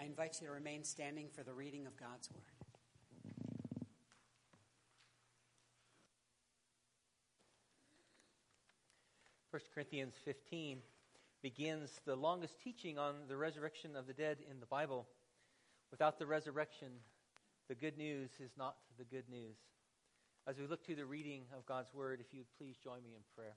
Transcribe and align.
I 0.00 0.04
invite 0.04 0.38
you 0.40 0.46
to 0.46 0.52
remain 0.54 0.82
standing 0.82 1.28
for 1.28 1.42
the 1.42 1.52
reading 1.52 1.86
of 1.86 1.94
God's 1.94 2.30
Word. 2.30 2.40
1 9.50 9.60
Corinthians 9.74 10.14
15 10.24 10.78
begins 11.42 12.00
the 12.06 12.16
longest 12.16 12.58
teaching 12.64 12.96
on 12.96 13.14
the 13.28 13.36
resurrection 13.36 13.94
of 13.94 14.06
the 14.06 14.14
dead 14.14 14.38
in 14.50 14.58
the 14.58 14.64
Bible. 14.64 15.06
Without 15.90 16.18
the 16.18 16.26
resurrection, 16.26 16.88
the 17.68 17.74
good 17.74 17.98
news 17.98 18.30
is 18.42 18.52
not 18.56 18.76
the 18.96 19.04
good 19.04 19.28
news. 19.28 19.58
As 20.46 20.56
we 20.56 20.66
look 20.66 20.82
to 20.86 20.94
the 20.94 21.04
reading 21.04 21.42
of 21.54 21.66
God's 21.66 21.92
Word, 21.92 22.20
if 22.20 22.32
you 22.32 22.40
would 22.40 22.56
please 22.56 22.76
join 22.82 23.02
me 23.02 23.10
in 23.14 23.22
prayer. 23.36 23.56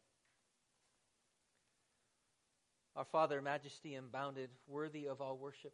Our 2.98 3.06
Father, 3.06 3.42
majesty 3.42 3.96
unbounded, 3.96 4.50
worthy 4.68 5.08
of 5.08 5.22
all 5.22 5.38
worship, 5.38 5.74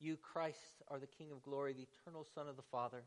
you, 0.00 0.16
Christ, 0.16 0.82
are 0.88 0.98
the 0.98 1.06
King 1.06 1.32
of 1.32 1.42
glory, 1.42 1.72
the 1.72 1.86
eternal 1.92 2.26
Son 2.34 2.48
of 2.48 2.56
the 2.56 2.62
Father. 2.70 3.02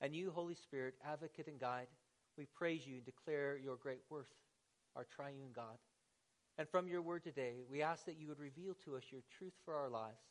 And 0.00 0.14
you, 0.14 0.30
Holy 0.30 0.54
Spirit, 0.54 0.94
advocate 1.04 1.48
and 1.48 1.58
guide, 1.58 1.88
we 2.36 2.46
praise 2.46 2.86
you 2.86 2.96
and 2.96 3.04
declare 3.04 3.58
your 3.58 3.76
great 3.76 4.00
worth, 4.10 4.32
our 4.94 5.04
triune 5.04 5.50
God. 5.54 5.78
And 6.56 6.68
from 6.68 6.88
your 6.88 7.02
word 7.02 7.24
today, 7.24 7.64
we 7.70 7.82
ask 7.82 8.04
that 8.06 8.18
you 8.18 8.28
would 8.28 8.38
reveal 8.38 8.74
to 8.84 8.96
us 8.96 9.04
your 9.10 9.22
truth 9.38 9.54
for 9.64 9.74
our 9.74 9.88
lives, 9.88 10.22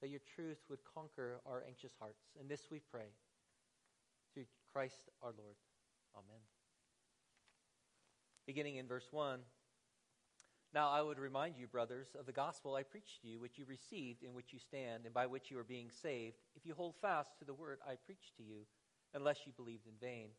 that 0.00 0.10
your 0.10 0.20
truth 0.34 0.58
would 0.68 0.80
conquer 0.94 1.40
our 1.46 1.64
anxious 1.66 1.92
hearts. 1.98 2.22
And 2.38 2.48
this 2.48 2.62
we 2.70 2.80
pray 2.90 3.10
through 4.34 4.44
Christ 4.72 5.08
our 5.22 5.32
Lord. 5.36 5.56
Amen. 6.14 6.40
Beginning 8.46 8.76
in 8.76 8.86
verse 8.86 9.06
1. 9.10 9.40
Now 10.74 10.88
I 10.88 11.02
would 11.02 11.18
remind 11.18 11.58
you, 11.58 11.66
brothers, 11.66 12.16
of 12.18 12.24
the 12.24 12.32
gospel 12.32 12.74
I 12.74 12.82
preached 12.82 13.20
to 13.20 13.28
you, 13.28 13.38
which 13.38 13.58
you 13.58 13.66
received, 13.66 14.22
in 14.22 14.32
which 14.32 14.54
you 14.54 14.58
stand, 14.58 15.04
and 15.04 15.12
by 15.12 15.26
which 15.26 15.50
you 15.50 15.58
are 15.58 15.64
being 15.64 15.90
saved, 15.90 16.36
if 16.56 16.64
you 16.64 16.74
hold 16.74 16.94
fast 16.96 17.38
to 17.38 17.44
the 17.44 17.52
word 17.52 17.78
I 17.86 17.96
preached 17.96 18.36
to 18.38 18.42
you, 18.42 18.64
unless 19.12 19.44
you 19.44 19.52
believed 19.52 19.86
in 19.86 19.92
vain. 20.00 20.30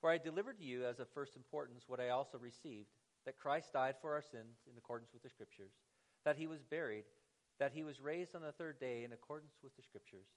For 0.00 0.10
I 0.10 0.16
delivered 0.16 0.58
to 0.58 0.64
you 0.64 0.86
as 0.86 0.98
of 0.98 1.10
first 1.10 1.36
importance 1.36 1.84
what 1.86 2.00
I 2.00 2.08
also 2.08 2.38
received 2.38 2.88
that 3.26 3.38
Christ 3.38 3.74
died 3.74 3.96
for 4.00 4.14
our 4.14 4.22
sins 4.22 4.64
in 4.66 4.78
accordance 4.78 5.12
with 5.12 5.22
the 5.22 5.28
Scriptures, 5.28 5.72
that 6.24 6.36
he 6.36 6.46
was 6.46 6.62
buried, 6.62 7.04
that 7.58 7.72
he 7.74 7.82
was 7.82 8.00
raised 8.00 8.34
on 8.34 8.40
the 8.40 8.52
third 8.52 8.80
day 8.80 9.04
in 9.04 9.12
accordance 9.12 9.58
with 9.62 9.76
the 9.76 9.82
Scriptures, 9.82 10.28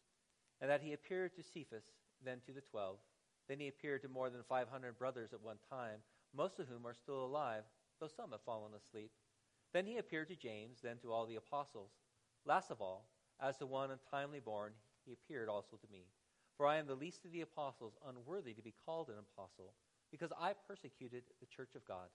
and 0.59 0.69
that 0.69 0.81
he 0.81 0.91
appeared 0.91 1.33
to 1.35 1.43
Cephas, 1.43 1.85
then 2.25 2.41
to 2.45 2.51
the 2.51 2.59
twelve. 2.59 2.97
Then 3.47 3.61
he 3.61 3.69
appeared 3.69 4.01
to 4.01 4.09
more 4.09 4.29
than 4.29 4.43
500 4.43 4.97
brothers 4.97 5.31
at 5.31 5.41
one 5.41 5.59
time, 5.69 5.99
most 6.35 6.59
of 6.59 6.67
whom 6.67 6.85
are 6.85 6.93
still 6.93 7.23
alive 7.23 7.63
though 8.03 8.21
some 8.21 8.31
have 8.31 8.41
fallen 8.41 8.73
asleep. 8.75 9.11
Then 9.71 9.85
he 9.85 9.97
appeared 9.97 10.27
to 10.27 10.35
James, 10.35 10.79
then 10.83 10.97
to 10.97 11.13
all 11.13 11.25
the 11.25 11.37
apostles. 11.37 11.91
Last 12.45 12.69
of 12.69 12.81
all, 12.81 13.07
as 13.41 13.57
the 13.57 13.65
one 13.65 13.91
untimely 13.91 14.41
born, 14.41 14.73
he 15.05 15.13
appeared 15.13 15.47
also 15.47 15.77
to 15.77 15.91
me. 15.91 16.07
For 16.57 16.67
I 16.67 16.77
am 16.77 16.85
the 16.85 16.95
least 16.95 17.23
of 17.23 17.31
the 17.31 17.41
apostles, 17.41 17.93
unworthy 18.05 18.53
to 18.53 18.61
be 18.61 18.73
called 18.85 19.07
an 19.07 19.15
apostle, 19.19 19.73
because 20.11 20.31
I 20.37 20.51
persecuted 20.67 21.23
the 21.39 21.47
church 21.47 21.75
of 21.75 21.87
God. 21.87 22.09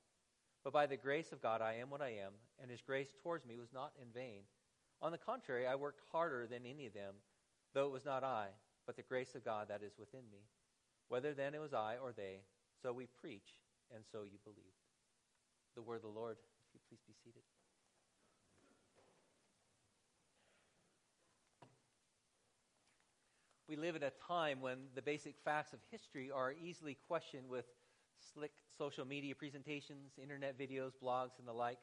But 0.63 0.75
by 0.75 0.85
the 0.85 0.97
grace 0.97 1.33
of 1.33 1.41
God 1.41 1.63
I 1.63 1.77
am 1.81 1.89
what 1.89 2.03
I 2.03 2.11
am, 2.11 2.33
and 2.61 2.71
his 2.71 2.83
grace 2.83 3.15
towards 3.23 3.47
me 3.47 3.57
was 3.57 3.73
not 3.73 3.93
in 4.01 4.09
vain. 4.13 4.43
On 5.01 5.11
the 5.11 5.17
contrary, 5.17 5.67
I 5.67 5.75
worked 5.75 6.03
harder 6.13 6.47
than 6.47 6.67
any 6.67 6.87
of 6.87 6.93
them, 6.93 7.15
though 7.73 7.87
it 7.87 7.93
was 7.93 8.05
not 8.05 8.25
I, 8.25 8.49
but 8.87 8.97
the 8.97 9.03
grace 9.03 9.35
of 9.35 9.45
God 9.45 9.69
that 9.69 9.83
is 9.83 9.99
within 9.99 10.29
me. 10.31 10.45
Whether 11.09 11.33
then 11.33 11.55
it 11.55 11.61
was 11.61 11.73
I 11.73 11.97
or 12.03 12.13
they, 12.13 12.43
so 12.83 12.93
we 12.93 13.07
preach, 13.07 13.57
and 13.95 14.05
so 14.13 14.25
you 14.25 14.39
believe 14.45 14.78
the 15.79 15.83
word 15.83 15.95
of 15.95 16.03
the 16.03 16.09
Lord. 16.09 16.37
If 16.67 16.75
you 16.75 16.81
please 16.89 16.99
be 17.07 17.15
seated. 17.23 17.43
We 23.69 23.77
live 23.77 23.95
in 23.95 24.03
a 24.03 24.11
time 24.27 24.61
when 24.61 24.79
the 24.97 25.03
basic 25.03 25.37
facts 25.45 25.73
of 25.73 25.79
history 25.89 26.33
are 26.33 26.53
easily 26.53 26.99
questioned 27.07 27.49
with 27.49 27.67
slick 28.35 28.51
social 28.77 29.05
media 29.05 29.37
presentations, 29.37 30.15
internet 30.21 30.59
videos, 30.59 30.95
blogs, 31.01 31.39
and 31.39 31.47
the 31.47 31.53
like. 31.53 31.79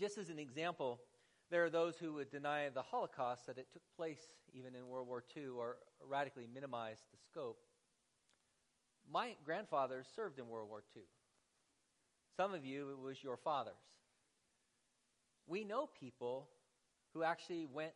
Just 0.00 0.16
as 0.16 0.30
an 0.30 0.38
example, 0.38 0.98
there 1.50 1.62
are 1.66 1.70
those 1.70 1.96
who 1.98 2.14
would 2.14 2.30
deny 2.30 2.70
the 2.70 2.80
Holocaust 2.80 3.46
that 3.46 3.58
it 3.58 3.66
took 3.74 3.82
place 3.94 4.20
even 4.54 4.74
in 4.74 4.88
World 4.88 5.06
War 5.06 5.22
II 5.36 5.48
or 5.58 5.76
radically 6.02 6.46
minimize 6.54 7.00
the 7.12 7.18
scope. 7.30 7.58
My 9.12 9.34
grandfather 9.44 10.02
served 10.16 10.38
in 10.38 10.48
World 10.48 10.70
War 10.70 10.82
II. 10.96 11.02
Some 12.36 12.54
of 12.54 12.64
you, 12.64 12.90
it 12.90 12.98
was 12.98 13.22
your 13.22 13.36
fathers. 13.36 13.74
We 15.46 15.64
know 15.64 15.88
people 15.98 16.48
who 17.12 17.22
actually 17.22 17.66
went 17.66 17.92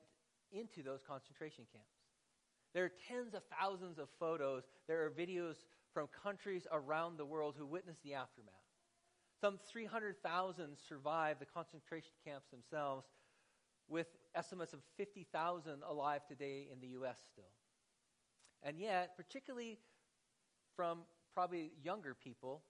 into 0.53 0.83
those 0.83 1.01
concentration 1.07 1.65
camps. 1.73 1.89
There 2.75 2.85
are 2.85 2.93
tens 3.09 3.35
of 3.35 3.43
thousands 3.59 3.99
of 3.99 4.09
photos. 4.21 4.65
There 4.87 5.05
are 5.05 5.11
videos 5.11 5.57
from 5.95 6.09
countries 6.23 6.67
around 6.71 7.17
the 7.17 7.25
world 7.25 7.55
who 7.59 7.67
witnessed 7.67 8.03
the 8.03 8.15
aftermath. 8.15 8.53
Some 9.41 9.59
300,000 9.71 10.77
survived 10.89 11.41
the 11.41 11.47
concentration 11.47 12.13
camps 12.25 12.49
themselves, 12.51 13.07
with 13.89 14.09
estimates 14.35 14.73
of 14.73 14.81
50,000 14.97 15.83
alive 15.89 16.27
today 16.27 16.69
in 16.73 16.81
the 16.81 16.89
U.S. 16.89 17.19
still. 17.33 17.45
And 18.63 18.79
yet, 18.79 19.17
particularly 19.17 19.79
from 20.75 21.01
probably 21.33 21.73
younger 21.83 22.15
people, 22.15 22.63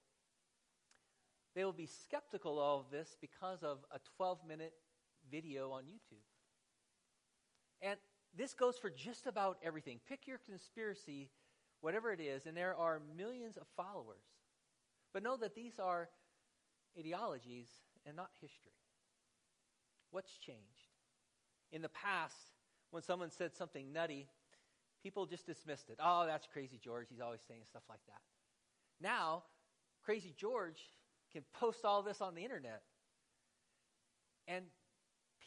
they 1.56 1.65
will 1.65 1.72
be 1.72 1.87
skeptical 1.87 2.61
of 2.61 2.84
this 2.93 3.17
because 3.19 3.62
of 3.62 3.78
a 3.91 3.99
12 4.19 4.41
minute 4.47 4.75
video 5.31 5.71
on 5.71 5.84
YouTube. 5.84 6.22
And 7.81 7.99
this 8.37 8.53
goes 8.53 8.77
for 8.77 8.91
just 8.91 9.27
about 9.27 9.56
everything. 9.65 9.99
Pick 10.06 10.27
your 10.27 10.39
conspiracy, 10.39 11.31
whatever 11.81 12.12
it 12.12 12.21
is, 12.21 12.45
and 12.45 12.55
there 12.55 12.77
are 12.77 13.00
millions 13.16 13.56
of 13.56 13.66
followers. 13.75 14.22
But 15.15 15.22
know 15.22 15.39
that 15.39 15.55
these 15.55 15.78
are 15.78 16.11
ideologies 16.99 17.69
and 18.05 18.15
not 18.16 18.28
history. 18.39 18.77
What's 20.11 20.37
changed? 20.37 20.61
In 21.72 21.81
the 21.81 21.89
past, 21.89 22.53
when 22.91 23.03
someone 23.03 23.31
said 23.31 23.56
something 23.56 23.95
nutty, 23.95 24.28
people 25.03 25.25
just 25.25 25.47
dismissed 25.47 25.89
it. 25.89 25.97
Oh, 26.05 26.27
that's 26.27 26.47
crazy 26.53 26.78
George. 26.83 27.06
He's 27.09 27.21
always 27.21 27.41
saying 27.49 27.62
stuff 27.66 27.83
like 27.89 28.05
that. 28.09 28.21
Now, 29.00 29.45
crazy 30.05 30.34
George 30.37 30.83
can 31.33 31.43
post 31.55 31.85
all 31.85 32.03
this 32.03 32.21
on 32.21 32.35
the 32.35 32.43
internet. 32.43 32.83
And 34.49 34.65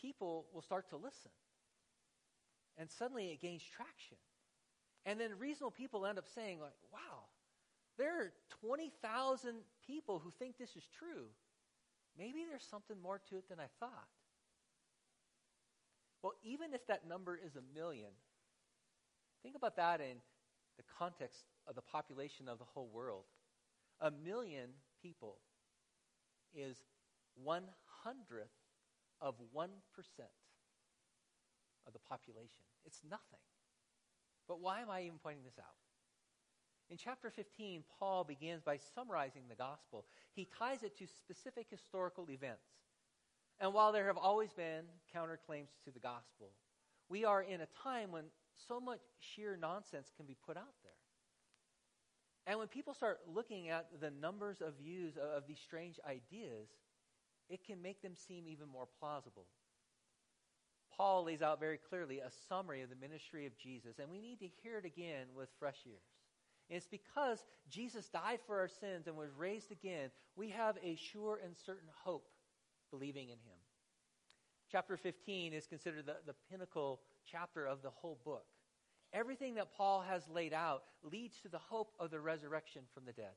people 0.01 0.45
will 0.53 0.61
start 0.61 0.89
to 0.89 0.97
listen. 0.97 1.31
And 2.77 2.89
suddenly 2.89 3.27
it 3.31 3.41
gains 3.41 3.63
traction. 3.63 4.17
And 5.05 5.19
then 5.19 5.31
reasonable 5.39 5.71
people 5.71 6.05
end 6.05 6.17
up 6.17 6.27
saying, 6.33 6.59
like, 6.59 6.73
wow, 6.91 7.25
there 7.97 8.21
are 8.21 8.31
20,000 8.61 9.55
people 9.85 10.19
who 10.19 10.31
think 10.31 10.57
this 10.57 10.75
is 10.75 10.83
true. 10.97 11.25
Maybe 12.17 12.45
there's 12.49 12.65
something 12.69 12.97
more 13.01 13.19
to 13.29 13.37
it 13.37 13.49
than 13.49 13.59
I 13.59 13.67
thought. 13.79 14.07
Well, 16.21 16.33
even 16.43 16.73
if 16.73 16.85
that 16.87 17.07
number 17.07 17.37
is 17.37 17.55
a 17.55 17.79
million, 17.79 18.09
think 19.41 19.55
about 19.55 19.77
that 19.77 20.01
in 20.01 20.17
the 20.77 20.83
context 20.97 21.43
of 21.67 21.75
the 21.75 21.81
population 21.81 22.47
of 22.47 22.59
the 22.59 22.65
whole 22.65 22.89
world. 22.93 23.23
A 24.01 24.11
million 24.11 24.69
people 25.01 25.37
is 26.55 26.77
one 27.43 27.63
hundredth 28.03 28.49
of 29.21 29.35
1% 29.55 29.69
of 31.87 31.93
the 31.93 31.99
population. 31.99 32.63
It's 32.85 33.01
nothing. 33.09 33.43
But 34.47 34.61
why 34.61 34.81
am 34.81 34.89
I 34.89 35.03
even 35.03 35.19
pointing 35.21 35.43
this 35.43 35.59
out? 35.59 35.75
In 36.89 36.97
chapter 36.97 37.29
15, 37.29 37.83
Paul 37.99 38.23
begins 38.23 38.63
by 38.63 38.77
summarizing 38.95 39.43
the 39.47 39.55
gospel. 39.55 40.05
He 40.33 40.47
ties 40.57 40.81
it 40.83 40.97
to 40.97 41.05
specific 41.05 41.67
historical 41.69 42.29
events. 42.31 42.65
And 43.59 43.73
while 43.73 43.91
there 43.91 44.07
have 44.07 44.17
always 44.17 44.53
been 44.53 44.85
counterclaims 45.15 45.69
to 45.83 45.91
the 45.91 45.99
gospel, 45.99 46.51
we 47.09 47.25
are 47.25 47.43
in 47.43 47.61
a 47.61 47.67
time 47.83 48.11
when 48.11 48.25
so 48.67 48.79
much 48.79 49.01
sheer 49.19 49.57
nonsense 49.59 50.11
can 50.15 50.25
be 50.25 50.37
put 50.45 50.57
out 50.57 50.73
there. 50.83 50.98
And 52.49 52.57
when 52.57 52.67
people 52.67 52.95
start 52.95 53.19
looking 53.31 53.69
at 53.69 53.85
the 54.01 54.09
numbers 54.09 54.59
of 54.59 54.73
views 54.83 55.13
of 55.35 55.43
these 55.47 55.59
strange 55.59 55.99
ideas, 56.03 56.67
it 57.47 57.63
can 57.63 57.79
make 57.79 58.01
them 58.01 58.15
seem 58.15 58.47
even 58.47 58.67
more 58.67 58.87
plausible. 58.99 59.45
Paul 60.97 61.25
lays 61.25 61.43
out 61.43 61.59
very 61.59 61.77
clearly 61.77 62.17
a 62.17 62.31
summary 62.47 62.81
of 62.81 62.89
the 62.89 62.95
ministry 62.95 63.45
of 63.45 63.55
Jesus, 63.55 63.99
and 63.99 64.09
we 64.09 64.19
need 64.19 64.39
to 64.39 64.47
hear 64.63 64.79
it 64.79 64.85
again 64.85 65.27
with 65.35 65.47
fresh 65.59 65.77
ears. 65.85 66.01
And 66.71 66.77
it's 66.77 66.87
because 66.87 67.45
Jesus 67.69 68.09
died 68.09 68.39
for 68.47 68.59
our 68.59 68.67
sins 68.67 69.05
and 69.05 69.15
was 69.15 69.29
raised 69.37 69.71
again, 69.71 70.09
we 70.35 70.49
have 70.49 70.75
a 70.83 70.95
sure 70.95 71.39
and 71.45 71.55
certain 71.55 71.89
hope 72.03 72.29
believing 72.89 73.25
in 73.25 73.37
him. 73.37 73.59
Chapter 74.71 74.97
15 74.97 75.53
is 75.53 75.67
considered 75.67 76.07
the, 76.07 76.15
the 76.25 76.35
pinnacle 76.49 77.01
chapter 77.31 77.67
of 77.67 77.83
the 77.83 77.91
whole 77.91 78.17
book. 78.25 78.45
Everything 79.13 79.55
that 79.55 79.73
Paul 79.75 80.01
has 80.07 80.27
laid 80.29 80.53
out 80.53 80.83
leads 81.03 81.39
to 81.41 81.49
the 81.49 81.57
hope 81.57 81.93
of 81.99 82.11
the 82.11 82.19
resurrection 82.19 82.83
from 82.93 83.05
the 83.05 83.13
dead. 83.13 83.33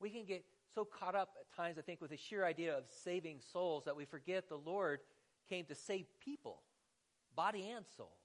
We 0.00 0.10
can 0.10 0.24
get 0.24 0.44
so 0.74 0.84
caught 0.84 1.14
up 1.14 1.30
at 1.40 1.56
times, 1.56 1.78
I 1.78 1.82
think, 1.82 2.00
with 2.00 2.10
the 2.10 2.16
sheer 2.16 2.44
idea 2.44 2.76
of 2.76 2.84
saving 3.04 3.40
souls 3.52 3.84
that 3.84 3.96
we 3.96 4.04
forget 4.04 4.48
the 4.48 4.56
Lord 4.56 5.00
came 5.48 5.64
to 5.66 5.74
save 5.74 6.06
people, 6.24 6.62
body 7.36 7.68
and 7.70 7.84
soul. 7.96 8.16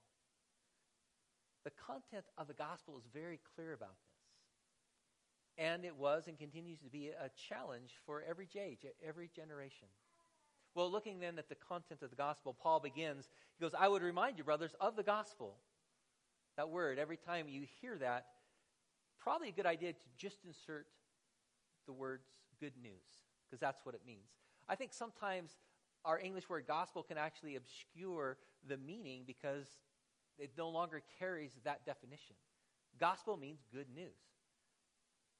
The 1.64 1.70
content 1.70 2.24
of 2.38 2.46
the 2.46 2.54
gospel 2.54 2.96
is 2.96 3.04
very 3.12 3.40
clear 3.54 3.72
about 3.72 3.88
this. 3.90 5.64
And 5.64 5.84
it 5.84 5.96
was 5.96 6.28
and 6.28 6.38
continues 6.38 6.80
to 6.80 6.90
be 6.90 7.08
a 7.08 7.30
challenge 7.48 7.92
for 8.04 8.22
every 8.28 8.48
age, 8.58 8.84
every 9.06 9.30
generation. 9.34 9.88
Well, 10.74 10.90
looking 10.90 11.18
then 11.18 11.38
at 11.38 11.48
the 11.48 11.54
content 11.54 12.02
of 12.02 12.10
the 12.10 12.16
gospel, 12.16 12.54
Paul 12.54 12.80
begins, 12.80 13.30
he 13.58 13.64
goes, 13.64 13.72
I 13.76 13.88
would 13.88 14.02
remind 14.02 14.36
you, 14.38 14.44
brothers, 14.44 14.74
of 14.80 14.94
the 14.94 15.02
gospel. 15.02 15.56
That 16.56 16.70
word, 16.70 16.98
every 16.98 17.16
time 17.16 17.46
you 17.48 17.66
hear 17.80 17.98
that, 17.98 18.26
probably 19.20 19.48
a 19.48 19.52
good 19.52 19.66
idea 19.66 19.92
to 19.92 19.98
just 20.16 20.38
insert 20.44 20.86
the 21.86 21.92
words 21.92 22.26
good 22.60 22.72
news, 22.82 22.92
because 23.44 23.60
that's 23.60 23.84
what 23.84 23.94
it 23.94 24.00
means. 24.06 24.30
I 24.68 24.74
think 24.74 24.92
sometimes 24.92 25.52
our 26.04 26.18
English 26.18 26.48
word 26.48 26.64
gospel 26.66 27.02
can 27.02 27.18
actually 27.18 27.56
obscure 27.56 28.38
the 28.66 28.76
meaning 28.76 29.24
because 29.26 29.66
it 30.38 30.52
no 30.56 30.68
longer 30.68 31.02
carries 31.18 31.52
that 31.64 31.84
definition. 31.84 32.36
Gospel 32.98 33.36
means 33.36 33.60
good 33.72 33.88
news. 33.94 34.16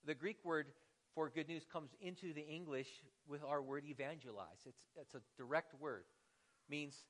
The 0.04 0.14
Greek 0.14 0.38
word 0.44 0.66
for 1.14 1.30
good 1.30 1.48
news 1.48 1.64
comes 1.70 1.90
into 2.00 2.34
the 2.34 2.46
English 2.46 2.88
with 3.26 3.42
our 3.42 3.62
word 3.62 3.84
evangelize. 3.86 4.66
It's, 4.66 4.82
it's 5.00 5.14
a 5.14 5.22
direct 5.36 5.74
word, 5.80 6.04
means 6.68 7.04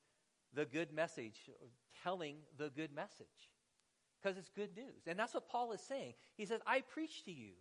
the 0.53 0.65
good 0.65 0.93
message, 0.93 1.49
telling 2.03 2.37
the 2.57 2.69
good 2.69 2.93
message, 2.93 3.51
because 4.21 4.37
it's 4.37 4.49
good 4.49 4.75
news. 4.75 5.05
And 5.05 5.17
that's 5.17 5.33
what 5.33 5.47
Paul 5.47 5.71
is 5.71 5.81
saying. 5.81 6.13
He 6.35 6.45
says, 6.45 6.61
I 6.65 6.81
preach 6.81 7.23
to 7.25 7.31
you. 7.31 7.53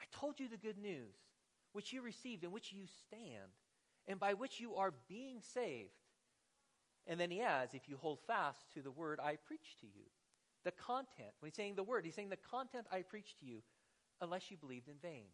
I 0.00 0.04
told 0.18 0.40
you 0.40 0.48
the 0.48 0.56
good 0.56 0.78
news, 0.78 1.14
which 1.72 1.92
you 1.92 2.02
received, 2.02 2.44
in 2.44 2.52
which 2.52 2.72
you 2.72 2.84
stand, 3.06 3.52
and 4.06 4.18
by 4.18 4.34
which 4.34 4.60
you 4.60 4.74
are 4.74 4.92
being 5.08 5.40
saved. 5.40 5.90
And 7.06 7.20
then 7.20 7.30
he 7.30 7.40
adds, 7.40 7.74
if 7.74 7.88
you 7.88 7.96
hold 7.96 8.18
fast 8.26 8.72
to 8.74 8.82
the 8.82 8.90
word 8.90 9.20
I 9.22 9.36
preach 9.36 9.76
to 9.80 9.86
you. 9.86 10.04
The 10.64 10.72
content, 10.72 11.30
when 11.38 11.50
he's 11.50 11.56
saying 11.56 11.74
the 11.74 11.82
word, 11.82 12.04
he's 12.04 12.14
saying 12.14 12.30
the 12.30 12.36
content 12.36 12.86
I 12.90 13.02
preach 13.02 13.36
to 13.40 13.46
you 13.46 13.62
unless 14.20 14.50
you 14.50 14.56
believed 14.56 14.88
in 14.88 14.94
vain. 15.02 15.26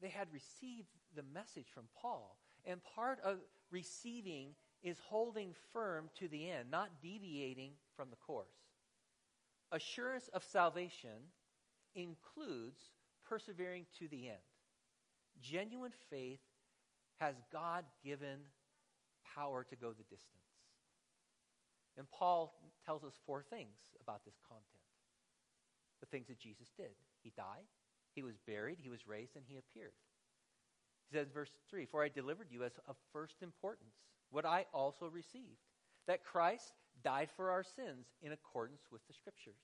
They 0.00 0.08
had 0.08 0.28
received 0.32 0.88
the 1.14 1.22
message 1.34 1.68
from 1.72 1.84
Paul, 2.00 2.36
and 2.64 2.80
part 2.94 3.20
of 3.20 3.38
receiving 3.70 4.54
is 4.84 4.98
holding 5.08 5.54
firm 5.72 6.10
to 6.18 6.28
the 6.28 6.50
end, 6.50 6.70
not 6.70 6.90
deviating 7.02 7.72
from 7.96 8.10
the 8.10 8.16
course. 8.16 8.52
Assurance 9.72 10.28
of 10.34 10.44
salvation 10.44 11.32
includes 11.96 12.78
persevering 13.26 13.86
to 13.98 14.06
the 14.08 14.28
end. 14.28 14.44
Genuine 15.40 15.92
faith 16.10 16.40
has 17.18 17.34
God 17.50 17.84
given 18.04 18.38
power 19.34 19.64
to 19.64 19.76
go 19.76 19.88
the 19.88 20.04
distance. 20.04 20.44
And 21.96 22.06
Paul 22.10 22.54
tells 22.84 23.04
us 23.04 23.14
four 23.24 23.42
things 23.42 23.78
about 24.00 24.24
this 24.24 24.36
content 24.46 24.68
the 26.00 26.06
things 26.06 26.26
that 26.28 26.38
Jesus 26.38 26.68
did. 26.76 26.92
He 27.22 27.32
died, 27.34 27.64
he 28.14 28.22
was 28.22 28.34
buried, 28.46 28.76
he 28.78 28.90
was 28.90 29.06
raised, 29.06 29.36
and 29.36 29.44
he 29.48 29.56
appeared. 29.56 29.94
He 31.08 31.16
says, 31.16 31.28
in 31.28 31.32
verse 31.32 31.50
3 31.70 31.86
For 31.86 32.02
I 32.02 32.08
delivered 32.08 32.48
you 32.50 32.62
as 32.62 32.72
of 32.86 32.96
first 33.10 33.36
importance 33.42 33.94
what 34.30 34.44
I 34.44 34.66
also 34.72 35.06
received, 35.06 35.60
that 36.06 36.24
Christ 36.24 36.72
died 37.02 37.28
for 37.36 37.50
our 37.50 37.62
sins 37.62 38.06
in 38.22 38.32
accordance 38.32 38.82
with 38.90 39.06
the 39.06 39.14
Scriptures. 39.14 39.60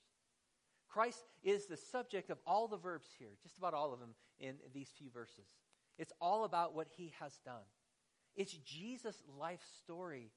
Christ 0.89 1.25
is 1.43 1.67
the 1.67 1.77
subject 1.77 2.31
of 2.31 2.39
all 2.47 2.67
the 2.67 2.77
verbs 2.77 3.09
here, 3.19 3.37
just 3.43 3.59
about 3.59 3.75
all 3.75 3.93
of 3.93 4.01
them 4.01 4.15
in 4.39 4.57
these 4.75 4.91
few 4.99 5.11
verses. 5.11 5.47
It's 5.99 6.13
all 6.21 6.45
about 6.45 6.75
what 6.75 6.89
he 6.97 7.13
has 7.21 7.39
done. 7.45 7.67
It's 8.37 8.53
Jesus' 8.53 9.23
life 9.39 9.61
story 9.83 10.31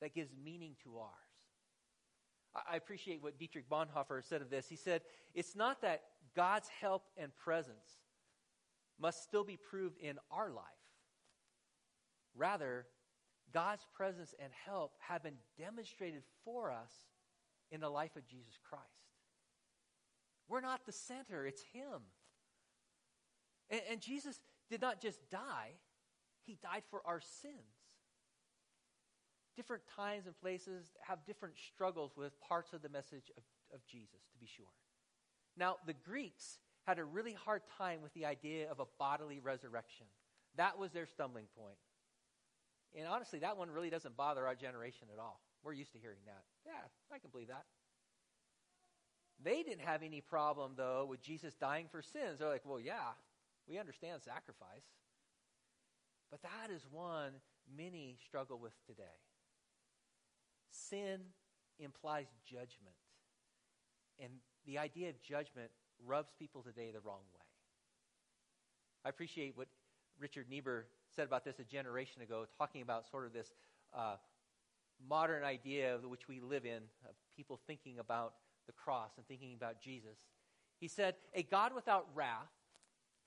that 0.00 0.14
gives 0.14 0.30
meaning 0.44 0.76
to 0.84 0.98
ours. 0.98 1.10
I 2.70 2.76
appreciate 2.76 3.22
what 3.22 3.38
Dietrich 3.38 3.68
Bonhoeffer 3.68 4.22
said 4.22 4.42
of 4.42 4.50
this. 4.50 4.68
He 4.68 4.76
said, 4.76 5.02
It's 5.34 5.56
not 5.56 5.82
that 5.82 6.02
God's 6.36 6.68
help 6.68 7.04
and 7.16 7.34
presence 7.34 7.98
must 9.00 9.22
still 9.24 9.44
be 9.44 9.56
proved 9.56 9.98
in 9.98 10.18
our 10.30 10.50
life. 10.50 10.64
Rather, 12.36 12.86
God's 13.54 13.86
presence 13.94 14.34
and 14.42 14.52
help 14.66 14.92
have 14.98 15.22
been 15.22 15.38
demonstrated 15.56 16.22
for 16.44 16.70
us 16.70 16.92
in 17.70 17.80
the 17.80 17.88
life 17.88 18.16
of 18.16 18.26
Jesus 18.26 18.58
Christ. 18.68 18.84
We're 20.48 20.60
not 20.60 20.84
the 20.84 20.92
center, 20.92 21.46
it's 21.46 21.62
Him. 21.72 22.02
And, 23.70 23.80
and 23.90 24.00
Jesus 24.00 24.38
did 24.68 24.82
not 24.82 25.00
just 25.00 25.30
die, 25.30 25.70
He 26.44 26.58
died 26.62 26.82
for 26.90 27.00
our 27.06 27.20
sins 27.20 27.84
different 29.56 29.82
times 29.96 30.26
and 30.26 30.38
places 30.40 30.90
have 31.06 31.24
different 31.26 31.54
struggles 31.72 32.12
with 32.16 32.38
parts 32.40 32.72
of 32.72 32.82
the 32.82 32.88
message 32.88 33.30
of, 33.36 33.42
of 33.72 33.86
Jesus, 33.86 34.20
to 34.32 34.38
be 34.38 34.46
sure. 34.46 34.66
Now, 35.56 35.76
the 35.86 35.94
Greeks 35.94 36.58
had 36.86 36.98
a 36.98 37.04
really 37.04 37.32
hard 37.32 37.62
time 37.78 38.02
with 38.02 38.12
the 38.14 38.26
idea 38.26 38.70
of 38.70 38.80
a 38.80 38.84
bodily 38.98 39.40
resurrection. 39.40 40.06
That 40.56 40.78
was 40.78 40.92
their 40.92 41.06
stumbling 41.06 41.46
point. 41.56 41.76
And 42.96 43.08
honestly, 43.08 43.40
that 43.40 43.56
one 43.56 43.70
really 43.70 43.90
doesn't 43.90 44.16
bother 44.16 44.46
our 44.46 44.54
generation 44.54 45.08
at 45.12 45.18
all. 45.18 45.40
We're 45.64 45.72
used 45.72 45.92
to 45.92 45.98
hearing 45.98 46.22
that. 46.26 46.42
Yeah, 46.64 46.72
I 47.12 47.18
can 47.18 47.30
believe 47.30 47.48
that. 47.48 47.64
They 49.42 49.62
didn't 49.62 49.80
have 49.80 50.02
any 50.02 50.20
problem, 50.20 50.72
though, 50.76 51.06
with 51.08 51.20
Jesus 51.20 51.54
dying 51.54 51.86
for 51.90 52.02
sins. 52.02 52.38
They're 52.38 52.48
like, 52.48 52.62
well, 52.64 52.78
yeah, 52.78 53.14
we 53.68 53.78
understand 53.78 54.22
sacrifice. 54.22 54.84
But 56.30 56.42
that 56.42 56.72
is 56.72 56.82
one 56.90 57.32
many 57.76 58.16
struggle 58.24 58.58
with 58.58 58.72
today. 58.86 59.02
Sin 60.70 61.20
implies 61.78 62.26
judgment. 62.44 62.96
And 64.20 64.30
the 64.66 64.78
idea 64.78 65.08
of 65.08 65.20
judgment 65.20 65.70
rubs 66.06 66.32
people 66.38 66.62
today 66.62 66.90
the 66.92 67.00
wrong 67.00 67.22
way. 67.34 67.46
I 69.04 69.08
appreciate 69.08 69.56
what 69.56 69.68
Richard 70.18 70.48
Niebuhr 70.48 70.86
said 71.14 71.26
about 71.26 71.44
this 71.44 71.58
a 71.58 71.64
generation 71.64 72.22
ago, 72.22 72.46
talking 72.58 72.82
about 72.82 73.08
sort 73.08 73.26
of 73.26 73.32
this 73.32 73.52
uh, 73.96 74.16
modern 75.08 75.44
idea 75.44 75.94
of 75.94 76.04
which 76.04 76.28
we 76.28 76.40
live 76.40 76.64
in 76.64 76.82
of 77.08 77.14
people 77.36 77.58
thinking 77.66 77.98
about 77.98 78.34
the 78.66 78.72
cross 78.72 79.12
and 79.16 79.26
thinking 79.26 79.54
about 79.54 79.80
Jesus. 79.80 80.18
He 80.80 80.88
said, 80.88 81.14
A 81.34 81.42
God 81.42 81.74
without 81.74 82.06
wrath 82.14 82.50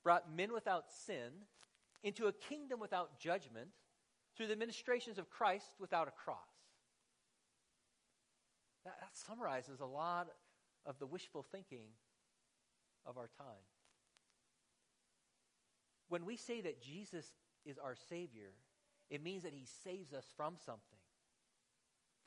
brought 0.02 0.34
men 0.34 0.52
without 0.52 0.84
sin 0.90 1.32
into 2.02 2.26
a 2.26 2.32
kingdom 2.32 2.80
without 2.80 3.18
judgment 3.18 3.68
through 4.36 4.46
the 4.46 4.56
ministrations 4.56 5.18
of 5.18 5.28
Christ 5.30 5.70
without 5.80 6.08
a 6.08 6.12
cross. 6.12 6.38
That, 8.84 8.94
that 9.00 9.16
summarizes 9.16 9.80
a 9.80 9.86
lot 9.86 10.28
of 10.86 10.98
the 10.98 11.06
wishful 11.06 11.44
thinking 11.50 11.88
of 13.04 13.16
our 13.16 13.28
time. 13.36 13.64
When 16.08 16.24
we 16.24 16.36
say 16.36 16.60
that 16.62 16.80
Jesus 16.80 17.32
is 17.68 17.78
our 17.78 17.94
Savior, 18.08 18.50
it 19.10 19.22
means 19.22 19.44
that 19.44 19.52
He 19.52 19.66
saves 19.84 20.12
us 20.12 20.24
from 20.36 20.54
something 20.64 20.98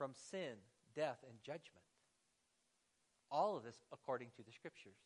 from 0.01 0.15
sin, 0.31 0.57
death, 0.95 1.19
and 1.29 1.37
judgment. 1.43 1.85
All 3.29 3.55
of 3.55 3.63
this 3.63 3.83
according 3.93 4.29
to 4.35 4.41
the 4.41 4.51
Scriptures. 4.51 4.97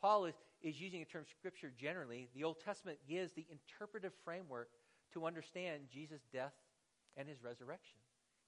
Paul 0.00 0.24
is, 0.24 0.34
is 0.60 0.80
using 0.80 0.98
the 0.98 1.06
term 1.06 1.24
Scripture 1.38 1.72
generally. 1.78 2.28
The 2.34 2.42
Old 2.42 2.58
Testament 2.58 2.98
gives 3.08 3.30
the 3.30 3.46
interpretive 3.48 4.12
framework 4.24 4.70
to 5.12 5.24
understand 5.24 5.82
Jesus' 5.88 6.26
death 6.32 6.54
and 7.16 7.28
His 7.28 7.44
resurrection. 7.44 7.98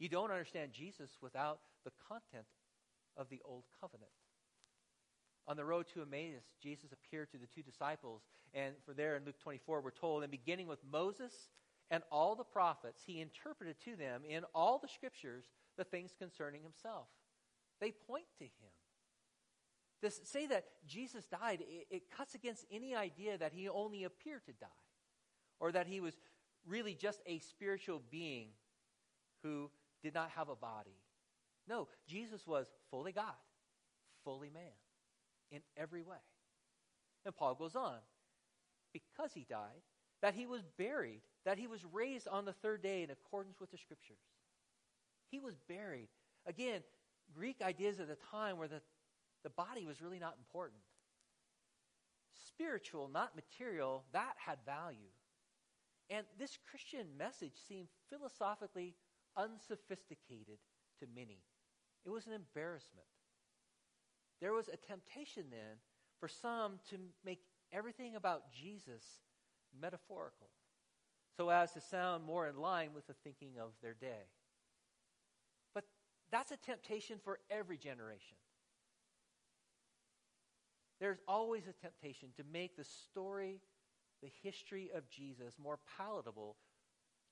You 0.01 0.09
don't 0.09 0.33
understand 0.33 0.73
Jesus 0.73 1.19
without 1.23 1.61
the 1.85 1.93
content 2.09 2.47
of 3.17 3.29
the 3.29 3.41
Old 3.45 3.63
Covenant. 3.81 4.11
On 5.47 5.57
the 5.57 5.65
road 5.65 5.87
to 5.93 6.03
Emmaus, 6.03 6.45
Jesus 6.63 6.93
appeared 6.93 7.31
to 7.31 7.39
the 7.39 7.47
two 7.47 7.63
disciples, 7.63 8.23
and 8.55 8.75
for 8.87 8.95
there 8.95 9.17
in 9.17 9.25
Luke 9.25 9.39
24, 9.43 9.83
we're 9.83 9.91
told, 9.91 10.23
and 10.23 10.31
beginning 10.31 10.67
with 10.67 10.79
Moses 10.91 11.33
and 11.91 12.03
all 12.11 12.35
the 12.35 12.45
prophets, 12.45 13.03
he 13.07 13.21
interpreted 13.21 13.77
to 13.85 13.95
them 13.97 14.23
in 14.29 14.45
all 14.55 14.79
the 14.79 14.89
scriptures 14.89 15.45
the 15.77 15.85
things 15.85 16.15
concerning 16.19 16.63
himself. 16.63 17.09
They 17.81 17.91
point 17.91 18.25
to 18.39 18.45
him. 18.45 18.73
To 20.03 20.11
say 20.11 20.47
that 20.47 20.65
Jesus 20.87 21.25
died, 21.27 21.61
it, 21.61 21.87
it 21.91 22.11
cuts 22.11 22.35
against 22.35 22.65
any 22.71 22.95
idea 22.95 23.37
that 23.39 23.53
he 23.53 23.69
only 23.69 24.05
appeared 24.05 24.45
to 24.47 24.53
die, 24.53 24.67
or 25.61 25.73
that 25.73 25.87
he 25.87 26.01
was 26.01 26.15
really 26.67 26.95
just 26.95 27.21
a 27.27 27.39
spiritual 27.41 28.03
being 28.11 28.49
who 29.43 29.71
did 30.03 30.15
not 30.15 30.31
have 30.37 30.49
a 30.49 30.57
body. 30.57 30.99
No, 31.69 31.89
Jesus 32.07 32.47
was 32.47 32.67
fully 32.91 33.13
God, 33.13 33.35
fully 34.25 34.51
man, 34.51 34.63
in 35.55 35.63
every 35.77 36.03
way. 36.03 36.17
And 37.25 37.35
Paul 37.35 37.55
goes 37.55 37.75
on, 37.75 37.99
because 38.93 39.33
he 39.33 39.47
died, 39.49 39.83
that 40.23 40.35
he 40.35 40.47
was 40.47 40.63
buried, 40.79 41.23
that 41.45 41.59
he 41.59 41.67
was 41.67 41.85
raised 41.93 42.29
on 42.29 42.45
the 42.45 42.53
third 42.53 42.83
day 42.83 43.03
in 43.03 43.11
accordance 43.11 43.61
with 43.61 43.71
the 43.71 43.79
scriptures. 43.79 44.19
He 45.31 45.39
was 45.39 45.55
buried. 45.69 46.09
Again, 46.47 46.83
Greek 47.35 47.63
ideas 47.63 48.01
at 48.01 48.09
the 48.09 48.17
time 48.31 48.57
were 48.57 48.69
that 48.69 48.83
the 49.43 49.51
body 49.51 49.87
was 49.87 50.03
really 50.03 50.19
not 50.19 50.37
important. 50.39 50.81
Spiritual, 52.49 53.09
not 53.13 53.35
material, 53.35 54.05
that 54.13 54.35
had 54.37 54.59
value. 54.65 55.13
And 56.11 56.27
this 56.39 56.59
Christian 56.71 57.07
message 57.19 57.55
seemed 57.67 57.89
philosophically 58.11 58.95
unsophisticated 59.37 60.59
to 61.01 61.07
many. 61.15 61.39
It 62.05 62.11
was 62.11 62.27
an 62.27 62.33
embarrassment. 62.33 63.07
There 64.45 64.53
was 64.53 64.69
a 64.69 64.77
temptation 64.77 65.45
then 65.51 65.79
for 66.21 66.29
some 66.29 66.79
to 66.91 66.99
make 67.25 67.41
everything 67.73 68.15
about 68.15 68.53
Jesus 68.53 69.03
metaphorical 69.81 70.51
so 71.35 71.49
as 71.49 71.73
to 71.73 71.81
sound 71.81 72.27
more 72.27 72.47
in 72.47 72.59
line 72.59 72.91
with 72.95 73.07
the 73.07 73.15
thinking 73.25 73.53
of 73.59 73.71
their 73.81 73.95
day. 73.95 74.29
But 75.73 75.85
that's 76.31 76.53
a 76.53 76.59
temptation 76.59 77.17
for 77.25 77.39
every 77.51 77.79
generation. 77.79 78.37
There's 81.01 81.23
always 81.27 81.63
a 81.67 81.73
temptation 81.73 82.29
to 82.37 82.45
make 82.53 82.77
the 82.77 82.85
story, 82.85 83.63
the 84.23 84.31
history 84.43 84.91
of 84.95 85.09
Jesus 85.09 85.55
more 85.59 85.79
palatable 85.97 86.57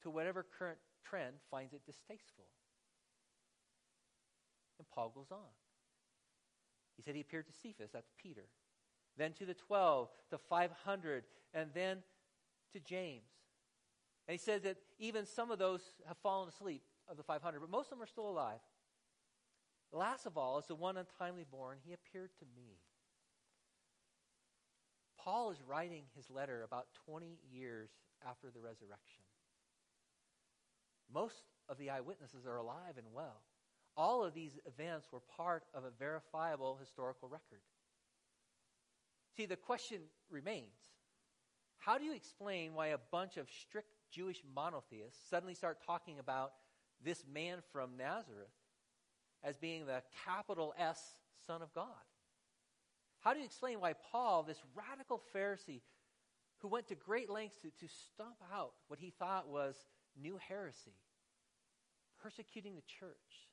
to 0.03 0.09
whatever 0.09 0.47
current 0.59 0.79
trend 1.05 1.35
finds 1.51 1.75
it 1.75 1.83
distasteful. 1.85 2.47
And 4.79 4.89
Paul 4.89 5.13
goes 5.15 5.31
on. 5.31 5.62
He 6.97 7.03
said 7.03 7.15
he 7.15 7.21
appeared 7.21 7.47
to 7.47 7.53
Cephas, 7.53 7.91
that's 7.93 8.11
Peter, 8.21 8.47
then 9.17 9.33
to 9.35 9.47
the 9.47 9.55
12, 9.55 10.09
to 10.31 10.39
500, 10.39 11.25
and 11.55 11.71
then 11.75 11.99
to 12.73 12.81
James. 12.81 13.31
And 14.29 14.33
he 14.33 14.39
says 14.39 14.63
that 14.63 14.77
even 14.99 15.27
some 15.27 15.51
of 15.51 15.59
those 15.59 15.81
have 16.07 16.17
fallen 16.19 16.49
asleep 16.49 16.83
of 17.09 17.17
the 17.17 17.23
500, 17.23 17.61
but 17.61 17.71
most 17.71 17.87
of 17.87 17.99
them 17.99 18.03
are 18.03 18.07
still 18.07 18.29
alive. 18.29 18.61
Last 19.93 20.27
of 20.27 20.39
all, 20.39 20.59
as 20.59 20.67
the 20.67 20.75
one 20.75 20.97
untimely 20.97 21.45
born, 21.51 21.79
he 21.85 21.93
appeared 21.93 22.31
to 22.39 22.47
me. 22.57 22.79
Paul 25.19 25.51
is 25.51 25.63
writing 25.67 26.05
his 26.17 26.31
letter 26.31 26.63
about 26.63 26.87
20 27.07 27.39
years 27.53 27.91
after 28.27 28.51
the 28.51 28.61
resurrection. 28.61 29.23
Most 31.13 31.45
of 31.69 31.79
the 31.79 31.91
eyewitnesses 31.91 32.47
are 32.47 32.57
alive 32.57 32.97
and 32.97 33.07
well. 33.13 33.43
All 33.97 34.25
of 34.25 34.35
these 34.35 34.59
events 34.67 35.09
were 35.13 35.21
part 35.37 35.65
of 35.75 35.85
a 35.85 35.91
verifiable 35.91 36.79
historical 36.81 37.29
record. 37.29 37.61
See, 39.37 39.47
the 39.47 39.57
question 39.57 40.01
remains 40.31 40.75
how 41.79 41.99
do 41.99 42.05
you 42.05 42.15
explain 42.15 42.75
why 42.75 42.89
a 42.89 42.99
bunch 43.11 43.37
of 43.37 43.49
strict 43.51 43.89
Jewish 44.13 44.41
monotheists 44.55 45.19
suddenly 45.29 45.55
start 45.55 45.79
talking 45.85 46.21
about 46.21 46.53
this 47.05 47.25
man 47.33 47.59
from 47.73 47.97
Nazareth 47.97 48.55
as 49.43 49.57
being 49.57 49.87
the 49.87 50.01
capital 50.25 50.75
S 50.79 51.15
Son 51.45 51.61
of 51.61 51.75
God? 51.75 51.87
How 53.19 53.33
do 53.33 53.41
you 53.41 53.45
explain 53.45 53.81
why 53.81 53.95
Paul, 54.13 54.45
this 54.45 54.63
radical 54.77 55.21
Pharisee 55.35 55.81
who 56.59 56.69
went 56.69 56.87
to 56.89 56.95
great 56.95 57.29
lengths 57.29 57.59
to, 57.63 57.71
to 57.71 57.93
stomp 58.15 58.37
out 58.55 58.75
what 58.87 59.01
he 59.01 59.11
thought 59.11 59.49
was 59.49 59.75
new 60.21 60.39
heresy, 60.49 60.95
persecuting 62.23 62.77
the 62.77 62.83
church, 62.83 63.51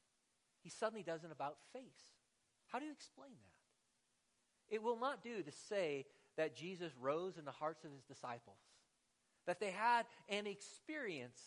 he 0.61 0.69
suddenly 0.69 1.03
does 1.03 1.23
an 1.23 1.31
about 1.31 1.57
face? 1.73 2.13
How 2.67 2.79
do 2.79 2.85
you 2.85 2.91
explain 2.91 3.31
that? 3.31 4.75
It 4.75 4.83
will 4.83 4.99
not 4.99 5.23
do 5.23 5.41
to 5.41 5.51
say 5.51 6.05
that 6.37 6.55
Jesus 6.55 6.91
rose 6.99 7.37
in 7.37 7.45
the 7.45 7.51
hearts 7.51 7.83
of 7.83 7.91
his 7.91 8.03
disciples, 8.03 8.59
that 9.47 9.59
they 9.59 9.71
had 9.71 10.05
an 10.27 10.47
experience 10.47 11.39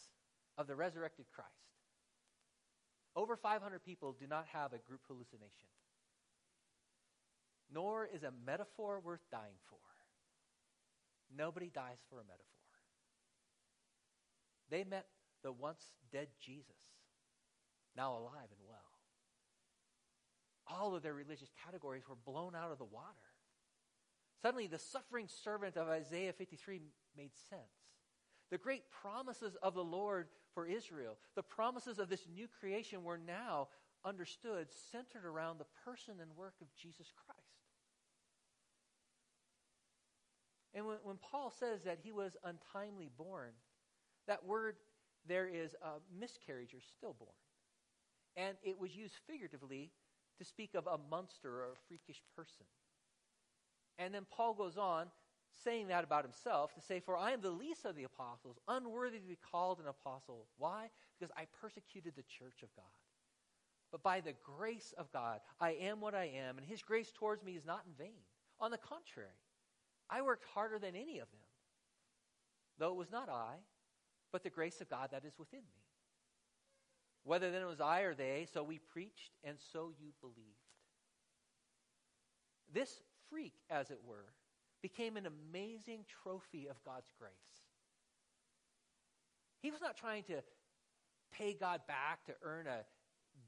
of 0.58 0.66
the 0.66 0.74
resurrected 0.74 1.26
Christ. 1.34 1.48
Over 3.14 3.36
500 3.36 3.84
people 3.84 4.16
do 4.18 4.26
not 4.26 4.46
have 4.52 4.72
a 4.72 4.78
group 4.78 5.02
hallucination, 5.06 5.68
nor 7.72 8.08
is 8.12 8.22
a 8.22 8.32
metaphor 8.44 9.00
worth 9.00 9.20
dying 9.30 9.58
for. 9.68 9.78
Nobody 11.36 11.70
dies 11.72 11.98
for 12.10 12.16
a 12.16 12.24
metaphor. 12.24 12.46
They 14.70 14.84
met 14.84 15.06
the 15.42 15.52
once 15.52 15.84
dead 16.10 16.28
Jesus, 16.40 16.76
now 17.96 18.12
alive 18.12 18.48
and 18.50 18.66
well. 18.68 18.81
All 20.66 20.94
of 20.94 21.02
their 21.02 21.14
religious 21.14 21.50
categories 21.64 22.04
were 22.08 22.16
blown 22.24 22.54
out 22.54 22.70
of 22.70 22.78
the 22.78 22.84
water. 22.84 23.06
Suddenly, 24.42 24.66
the 24.66 24.78
suffering 24.78 25.28
servant 25.28 25.76
of 25.76 25.88
Isaiah 25.88 26.32
53 26.32 26.80
made 27.16 27.30
sense. 27.48 27.60
The 28.50 28.58
great 28.58 28.82
promises 28.90 29.56
of 29.62 29.74
the 29.74 29.84
Lord 29.84 30.28
for 30.54 30.66
Israel, 30.66 31.16
the 31.36 31.42
promises 31.42 31.98
of 31.98 32.08
this 32.08 32.26
new 32.32 32.46
creation 32.60 33.04
were 33.04 33.18
now 33.18 33.68
understood, 34.04 34.68
centered 34.90 35.24
around 35.24 35.58
the 35.58 35.66
person 35.84 36.14
and 36.20 36.36
work 36.36 36.54
of 36.60 36.66
Jesus 36.74 37.12
Christ. 37.24 37.40
And 40.74 40.86
when, 40.86 40.96
when 41.02 41.16
Paul 41.16 41.52
says 41.58 41.82
that 41.84 41.98
he 42.02 42.12
was 42.12 42.36
untimely 42.44 43.10
born, 43.16 43.52
that 44.26 44.44
word 44.44 44.76
there 45.26 45.46
is 45.46 45.74
a 45.82 46.00
miscarriage 46.18 46.74
or 46.74 46.80
stillborn. 46.80 47.30
And 48.36 48.56
it 48.62 48.78
was 48.78 48.96
used 48.96 49.14
figuratively 49.26 49.92
to 50.38 50.44
speak 50.44 50.74
of 50.74 50.86
a 50.86 50.98
monster 51.10 51.48
or 51.48 51.72
a 51.72 51.86
freakish 51.88 52.22
person. 52.36 52.66
And 53.98 54.14
then 54.14 54.26
Paul 54.30 54.54
goes 54.54 54.76
on 54.76 55.06
saying 55.64 55.88
that 55.88 56.04
about 56.04 56.24
himself 56.24 56.74
to 56.74 56.80
say, 56.80 57.00
For 57.00 57.16
I 57.16 57.32
am 57.32 57.40
the 57.40 57.50
least 57.50 57.84
of 57.84 57.94
the 57.94 58.04
apostles, 58.04 58.58
unworthy 58.68 59.18
to 59.18 59.26
be 59.26 59.38
called 59.50 59.78
an 59.80 59.86
apostle. 59.86 60.46
Why? 60.58 60.88
Because 61.18 61.32
I 61.36 61.46
persecuted 61.60 62.14
the 62.16 62.22
church 62.22 62.62
of 62.62 62.74
God. 62.74 62.84
But 63.90 64.02
by 64.02 64.20
the 64.20 64.34
grace 64.42 64.94
of 64.96 65.12
God, 65.12 65.40
I 65.60 65.72
am 65.72 66.00
what 66.00 66.14
I 66.14 66.24
am, 66.34 66.56
and 66.56 66.66
his 66.66 66.82
grace 66.82 67.12
towards 67.14 67.44
me 67.44 67.52
is 67.52 67.66
not 67.66 67.84
in 67.86 67.92
vain. 67.92 68.22
On 68.58 68.70
the 68.70 68.78
contrary, 68.78 69.28
I 70.08 70.22
worked 70.22 70.44
harder 70.54 70.78
than 70.78 70.96
any 70.96 71.18
of 71.18 71.30
them, 71.30 71.40
though 72.78 72.92
it 72.92 72.96
was 72.96 73.10
not 73.10 73.28
I, 73.28 73.56
but 74.32 74.42
the 74.42 74.50
grace 74.50 74.80
of 74.80 74.88
God 74.88 75.10
that 75.12 75.26
is 75.26 75.38
within 75.38 75.60
me. 75.60 75.81
Whether 77.24 77.50
then 77.50 77.62
it 77.62 77.68
was 77.68 77.80
I 77.80 78.00
or 78.00 78.14
they, 78.14 78.46
so 78.52 78.62
we 78.62 78.78
preached, 78.78 79.30
and 79.44 79.56
so 79.72 79.92
you 80.00 80.12
believed. 80.20 80.38
This 82.72 83.02
freak, 83.30 83.54
as 83.70 83.90
it 83.90 84.00
were, 84.04 84.32
became 84.82 85.16
an 85.16 85.26
amazing 85.26 86.04
trophy 86.22 86.66
of 86.68 86.82
God's 86.84 87.12
grace. 87.18 87.32
He 89.60 89.70
was 89.70 89.80
not 89.80 89.96
trying 89.96 90.24
to 90.24 90.42
pay 91.32 91.54
God 91.54 91.82
back 91.86 92.24
to 92.26 92.34
earn 92.42 92.66
a 92.66 92.84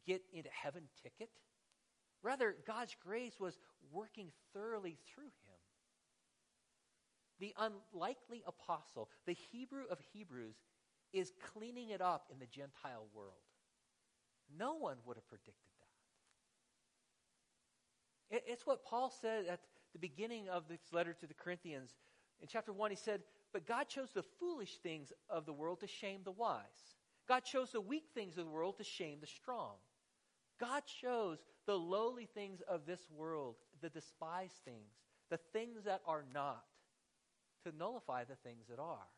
get 0.07 0.23
into 0.33 0.51
heaven 0.51 0.85
ticket. 1.03 1.31
Rather, 2.23 2.55
God's 2.67 2.97
grace 3.05 3.39
was 3.41 3.59
working 3.93 4.29
thoroughly 4.53 4.97
through 5.13 5.25
him. 5.25 5.59
The 7.41 7.55
unlikely 7.59 8.43
apostle, 8.47 9.09
the 9.27 9.37
Hebrew 9.53 9.85
of 9.91 9.99
Hebrews, 10.13 10.57
is 11.13 11.33
cleaning 11.53 11.91
it 11.91 12.01
up 12.01 12.29
in 12.33 12.39
the 12.39 12.47
Gentile 12.47 13.07
world. 13.13 13.35
No 14.59 14.75
one 14.75 14.97
would 15.05 15.17
have 15.17 15.29
predicted 15.29 15.55
that. 18.31 18.43
It's 18.47 18.67
what 18.67 18.85
Paul 18.85 19.11
said 19.21 19.47
at 19.47 19.61
the 19.93 19.99
beginning 19.99 20.49
of 20.49 20.69
this 20.69 20.93
letter 20.93 21.15
to 21.15 21.27
the 21.27 21.35
Corinthians. 21.35 21.91
In 22.41 22.49
chapter 22.49 22.73
1, 22.73 22.91
he 22.91 22.97
said, 22.97 23.23
But 23.53 23.67
God 23.67 23.89
chose 23.89 24.11
the 24.13 24.25
foolish 24.41 24.79
things 24.83 25.13
of 25.29 25.47
the 25.47 25.53
world 25.53 25.81
to 25.81 25.87
shame 25.87 26.21
the 26.25 26.33
wise. 26.33 26.97
God 27.29 27.45
chose 27.45 27.71
the 27.71 27.81
weak 27.81 28.05
things 28.15 28.37
of 28.37 28.45
the 28.45 28.51
world 28.51 28.77
to 28.79 28.85
shame 28.85 29.19
the 29.21 29.27
strong. 29.27 29.77
God 30.61 30.83
chose 31.01 31.39
the 31.67 31.79
lowly 31.79 32.27
things 32.27 32.61
of 32.69 32.87
this 32.87 33.01
world, 33.11 33.57
the 33.81 33.89
despised 33.89 34.61
things, 34.65 34.93
the 35.31 35.39
things 35.53 35.85
that 35.85 36.01
are 36.07 36.25
not, 36.33 36.65
to 37.65 37.77
nullify 37.77 38.25
the 38.25 38.37
things 38.37 38.67
that 38.69 38.79
are, 38.79 39.09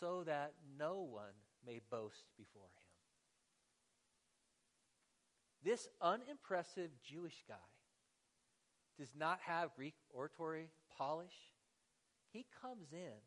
so 0.00 0.24
that 0.24 0.54
no 0.78 1.00
one 1.00 1.34
may 1.64 1.80
boast 1.90 2.24
before 2.36 2.68
him. 2.76 2.81
This 5.64 5.88
unimpressive 6.00 6.90
Jewish 7.02 7.44
guy 7.46 7.54
does 8.98 9.12
not 9.18 9.38
have 9.46 9.74
Greek 9.76 9.94
oratory 10.10 10.68
polish. 10.96 11.34
He 12.32 12.46
comes 12.60 12.92
in 12.92 13.20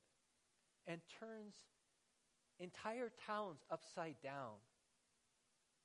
and 0.87 1.01
turns 1.19 1.55
entire 2.59 3.11
towns 3.25 3.59
upside 3.71 4.15
down 4.21 4.55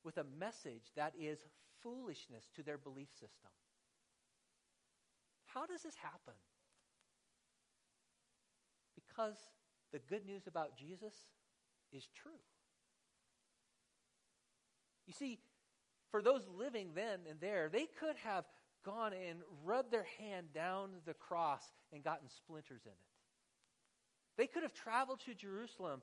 with 0.05 0.17
a 0.17 0.25
message 0.39 0.93
that 0.97 1.13
is 1.21 1.39
foolishness 1.83 2.51
to 2.57 2.63
their 2.63 2.79
belief 2.79 3.09
system. 3.13 3.51
How 5.47 5.67
does 5.67 5.83
this 5.83 5.97
happen? 5.97 6.35
Because 8.95 9.37
the 9.93 9.99
good 9.99 10.25
news 10.25 10.47
about 10.47 10.77
Jesus 10.77 11.15
is 11.93 12.07
true. 12.15 12.33
You 15.07 15.13
see, 15.13 15.41
for 16.11 16.23
those 16.23 16.43
living 16.57 16.91
then 16.95 17.21
and 17.29 17.41
there, 17.41 17.69
they 17.69 17.87
could 17.99 18.17
have 18.25 18.45
gone 18.85 19.13
and 19.13 19.41
rubbed 19.65 19.91
their 19.91 20.07
hand 20.19 20.49
down 20.55 20.91
the 21.07 21.15
cross 21.15 21.63
and 21.93 22.03
gotten 22.03 22.29
splinters 22.29 22.83
in 22.85 22.93
it. 22.93 22.99
They 24.37 24.47
could 24.47 24.63
have 24.63 24.73
traveled 24.73 25.21
to 25.27 25.35
Jerusalem 25.35 26.03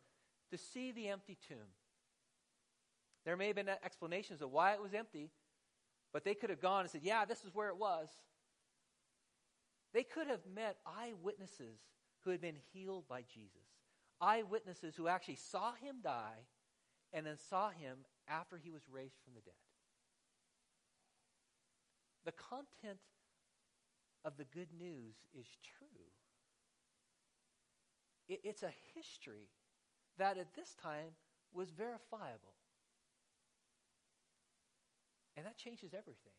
to 0.52 0.58
see 0.58 0.92
the 0.92 1.10
empty 1.10 1.38
tomb. 1.48 1.58
There 3.26 3.36
may 3.36 3.48
have 3.48 3.56
been 3.56 3.70
explanations 3.84 4.42
of 4.42 4.52
why 4.52 4.74
it 4.74 4.82
was 4.82 4.94
empty, 4.94 5.32
but 6.14 6.24
they 6.24 6.34
could 6.34 6.50
have 6.50 6.62
gone 6.62 6.82
and 6.82 6.90
said, 6.90 7.02
Yeah, 7.04 7.26
this 7.26 7.44
is 7.44 7.54
where 7.54 7.70
it 7.70 7.78
was. 7.78 8.10
They 9.94 10.04
could 10.04 10.28
have 10.28 10.42
met 10.54 10.78
eyewitnesses 10.86 11.80
who 12.24 12.30
had 12.30 12.42
been 12.42 12.58
healed 12.72 13.06
by 13.08 13.24
Jesus, 13.34 13.68
eyewitnesses 14.22 14.96
who 14.96 15.08
actually 15.08 15.36
saw 15.38 15.74
him 15.74 15.98
die 16.04 16.46
and 17.14 17.26
then 17.26 17.38
saw 17.50 17.70
him 17.70 17.98
after 18.28 18.58
he 18.58 18.70
was 18.70 18.82
raised 18.92 19.16
from 19.24 19.34
the 19.34 19.42
dead. 19.42 19.54
The 22.28 22.34
content 22.34 23.00
of 24.26 24.36
the 24.36 24.44
good 24.44 24.68
news 24.78 25.16
is 25.34 25.48
true. 25.64 25.88
It, 28.28 28.42
it's 28.44 28.64
a 28.64 28.74
history 28.94 29.48
that 30.18 30.38
at 30.38 30.54
this 30.54 30.76
time 30.76 31.16
was 31.54 31.70
verifiable. 31.72 32.52
And 35.38 35.46
that 35.46 35.56
changes 35.56 35.94
everything. 35.94 36.36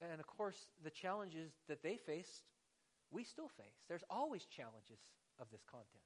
And 0.00 0.18
of 0.18 0.26
course, 0.26 0.66
the 0.82 0.90
challenges 0.90 1.52
that 1.68 1.80
they 1.84 1.96
faced, 1.96 2.42
we 3.12 3.22
still 3.22 3.46
face. 3.46 3.84
There's 3.88 4.02
always 4.10 4.46
challenges 4.46 4.98
of 5.38 5.46
this 5.52 5.62
content. 5.70 6.02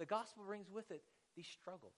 The 0.00 0.06
gospel 0.06 0.42
brings 0.44 0.68
with 0.68 0.90
it 0.90 1.04
these 1.36 1.46
struggles. 1.46 1.94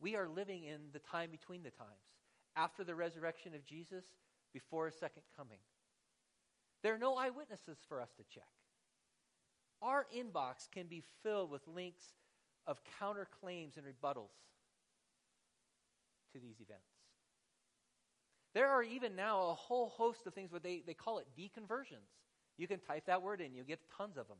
We 0.00 0.16
are 0.16 0.26
living 0.26 0.64
in 0.64 0.90
the 0.92 0.98
time 0.98 1.30
between 1.30 1.62
the 1.62 1.70
times, 1.70 2.17
after 2.58 2.82
the 2.82 2.94
resurrection 2.94 3.54
of 3.54 3.64
Jesus, 3.64 4.04
before 4.52 4.86
his 4.86 4.96
second 4.96 5.22
coming. 5.36 5.58
There 6.82 6.94
are 6.94 6.98
no 6.98 7.14
eyewitnesses 7.16 7.78
for 7.88 8.00
us 8.00 8.10
to 8.16 8.24
check. 8.32 8.48
Our 9.80 10.06
inbox 10.16 10.68
can 10.72 10.86
be 10.86 11.04
filled 11.22 11.50
with 11.50 11.66
links 11.68 12.04
of 12.66 12.80
counterclaims 13.00 13.76
and 13.76 13.86
rebuttals 13.86 14.34
to 16.32 16.40
these 16.40 16.56
events. 16.60 16.88
There 18.54 18.68
are 18.68 18.82
even 18.82 19.14
now 19.14 19.50
a 19.50 19.54
whole 19.54 19.90
host 19.90 20.26
of 20.26 20.34
things 20.34 20.50
where 20.50 20.60
they, 20.60 20.82
they 20.86 20.94
call 20.94 21.18
it 21.18 21.26
deconversions. 21.38 22.10
You 22.56 22.66
can 22.66 22.80
type 22.80 23.04
that 23.06 23.22
word 23.22 23.40
in, 23.40 23.54
you'll 23.54 23.64
get 23.64 23.80
tons 23.96 24.16
of 24.16 24.26
them. 24.26 24.38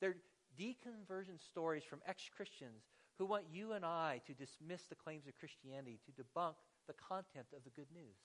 They're 0.00 0.16
deconversion 0.58 1.40
stories 1.48 1.82
from 1.84 2.00
ex 2.06 2.22
Christians 2.34 2.84
who 3.18 3.26
want 3.26 3.44
you 3.52 3.72
and 3.72 3.84
I 3.84 4.20
to 4.26 4.34
dismiss 4.34 4.82
the 4.84 4.94
claims 4.94 5.26
of 5.26 5.38
Christianity, 5.38 5.98
to 6.06 6.22
debunk 6.22 6.54
the 6.86 6.94
content 6.94 7.46
of 7.56 7.64
the 7.64 7.70
good 7.70 7.90
news. 7.92 8.18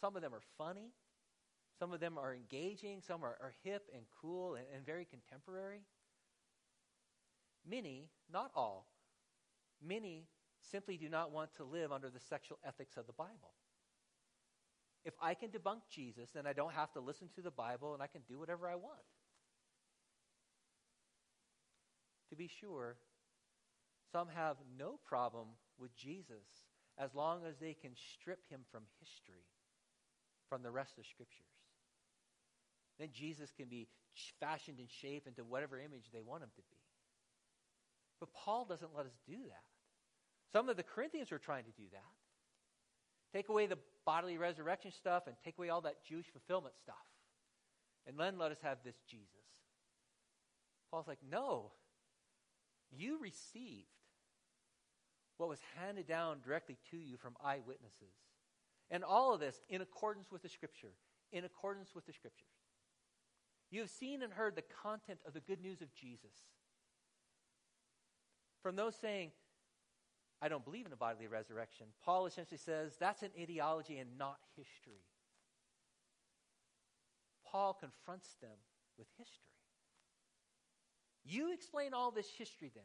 Some 0.00 0.16
of 0.16 0.22
them 0.22 0.34
are 0.34 0.42
funny, 0.56 0.92
some 1.78 1.92
of 1.92 2.00
them 2.00 2.18
are 2.18 2.34
engaging, 2.34 3.00
some 3.00 3.24
are, 3.24 3.36
are 3.40 3.54
hip 3.62 3.88
and 3.94 4.04
cool 4.20 4.54
and, 4.54 4.64
and 4.74 4.84
very 4.84 5.04
contemporary. 5.04 5.82
Many, 7.68 8.10
not 8.32 8.50
all, 8.54 8.86
many 9.84 10.26
simply 10.60 10.96
do 10.96 11.08
not 11.08 11.32
want 11.32 11.54
to 11.56 11.64
live 11.64 11.92
under 11.92 12.10
the 12.10 12.20
sexual 12.20 12.58
ethics 12.66 12.96
of 12.96 13.06
the 13.06 13.12
Bible. 13.12 13.54
If 15.04 15.14
I 15.22 15.34
can 15.34 15.50
debunk 15.50 15.82
Jesus, 15.90 16.30
then 16.34 16.46
I 16.46 16.52
don't 16.52 16.74
have 16.74 16.92
to 16.92 17.00
listen 17.00 17.28
to 17.36 17.42
the 17.42 17.50
Bible 17.50 17.94
and 17.94 18.02
I 18.02 18.06
can 18.06 18.22
do 18.28 18.38
whatever 18.38 18.68
I 18.68 18.74
want. 18.74 18.98
To 22.30 22.36
be 22.36 22.48
sure, 22.48 22.96
some 24.12 24.28
have 24.34 24.56
no 24.76 24.98
problem 25.06 25.48
with 25.78 25.94
Jesus 25.96 26.67
as 26.98 27.14
long 27.14 27.40
as 27.48 27.56
they 27.58 27.74
can 27.74 27.92
strip 27.94 28.40
him 28.50 28.60
from 28.70 28.82
history, 29.00 29.46
from 30.48 30.62
the 30.62 30.70
rest 30.70 30.98
of 30.98 31.06
Scriptures. 31.06 31.46
Then 32.98 33.08
Jesus 33.12 33.52
can 33.56 33.68
be 33.68 33.86
fashioned 34.40 34.80
and 34.80 34.90
shaped 34.90 35.26
into 35.28 35.44
whatever 35.44 35.78
image 35.78 36.10
they 36.12 36.22
want 36.22 36.42
him 36.42 36.50
to 36.56 36.62
be. 36.70 36.76
But 38.18 38.32
Paul 38.32 38.64
doesn't 38.64 38.96
let 38.96 39.06
us 39.06 39.16
do 39.26 39.36
that. 39.36 39.68
Some 40.52 40.68
of 40.68 40.76
the 40.76 40.82
Corinthians 40.82 41.30
are 41.30 41.38
trying 41.38 41.64
to 41.64 41.70
do 41.70 41.84
that. 41.92 43.36
Take 43.36 43.48
away 43.48 43.66
the 43.66 43.78
bodily 44.04 44.38
resurrection 44.38 44.90
stuff 44.90 45.26
and 45.26 45.36
take 45.44 45.58
away 45.58 45.68
all 45.68 45.82
that 45.82 46.04
Jewish 46.04 46.26
fulfillment 46.26 46.74
stuff. 46.82 46.96
And 48.06 48.18
then 48.18 48.38
let 48.38 48.50
us 48.50 48.58
have 48.62 48.78
this 48.84 48.96
Jesus. 49.08 49.28
Paul's 50.90 51.06
like, 51.06 51.18
no. 51.30 51.72
You 52.90 53.18
received 53.20 53.86
what 55.38 55.48
was 55.48 55.60
handed 55.76 56.06
down 56.06 56.40
directly 56.44 56.76
to 56.90 56.96
you 56.96 57.16
from 57.16 57.36
eyewitnesses. 57.42 58.14
And 58.90 59.04
all 59.04 59.34
of 59.34 59.40
this 59.40 59.60
in 59.68 59.80
accordance 59.80 60.30
with 60.30 60.42
the 60.42 60.48
Scripture, 60.48 60.92
in 61.32 61.44
accordance 61.44 61.94
with 61.94 62.06
the 62.06 62.12
Scriptures. 62.12 62.48
You 63.70 63.80
have 63.80 63.90
seen 63.90 64.22
and 64.22 64.32
heard 64.32 64.56
the 64.56 64.64
content 64.82 65.20
of 65.26 65.34
the 65.34 65.40
good 65.40 65.60
news 65.60 65.82
of 65.82 65.94
Jesus. 65.94 66.34
From 68.62 68.76
those 68.76 68.96
saying, 68.96 69.30
I 70.40 70.48
don't 70.48 70.64
believe 70.64 70.86
in 70.86 70.92
a 70.92 70.96
bodily 70.96 71.26
resurrection, 71.26 71.86
Paul 72.04 72.26
essentially 72.26 72.58
says 72.58 72.96
that's 72.98 73.22
an 73.22 73.30
ideology 73.38 73.98
and 73.98 74.16
not 74.18 74.38
history. 74.56 75.02
Paul 77.46 77.74
confronts 77.74 78.36
them 78.40 78.56
with 78.98 79.06
history. 79.16 79.52
You 81.24 81.52
explain 81.52 81.92
all 81.92 82.10
this 82.10 82.28
history 82.36 82.70
then. 82.74 82.84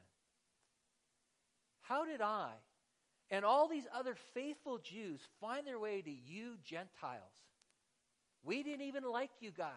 How 1.83 2.05
did 2.05 2.21
I 2.21 2.49
and 3.29 3.45
all 3.45 3.67
these 3.67 3.87
other 3.93 4.15
faithful 4.33 4.77
Jews 4.77 5.21
find 5.39 5.65
their 5.65 5.79
way 5.79 6.01
to 6.01 6.11
you 6.11 6.57
Gentiles? 6.63 7.21
We 8.43 8.63
didn't 8.63 8.85
even 8.87 9.03
like 9.03 9.31
you 9.39 9.51
guys. 9.51 9.71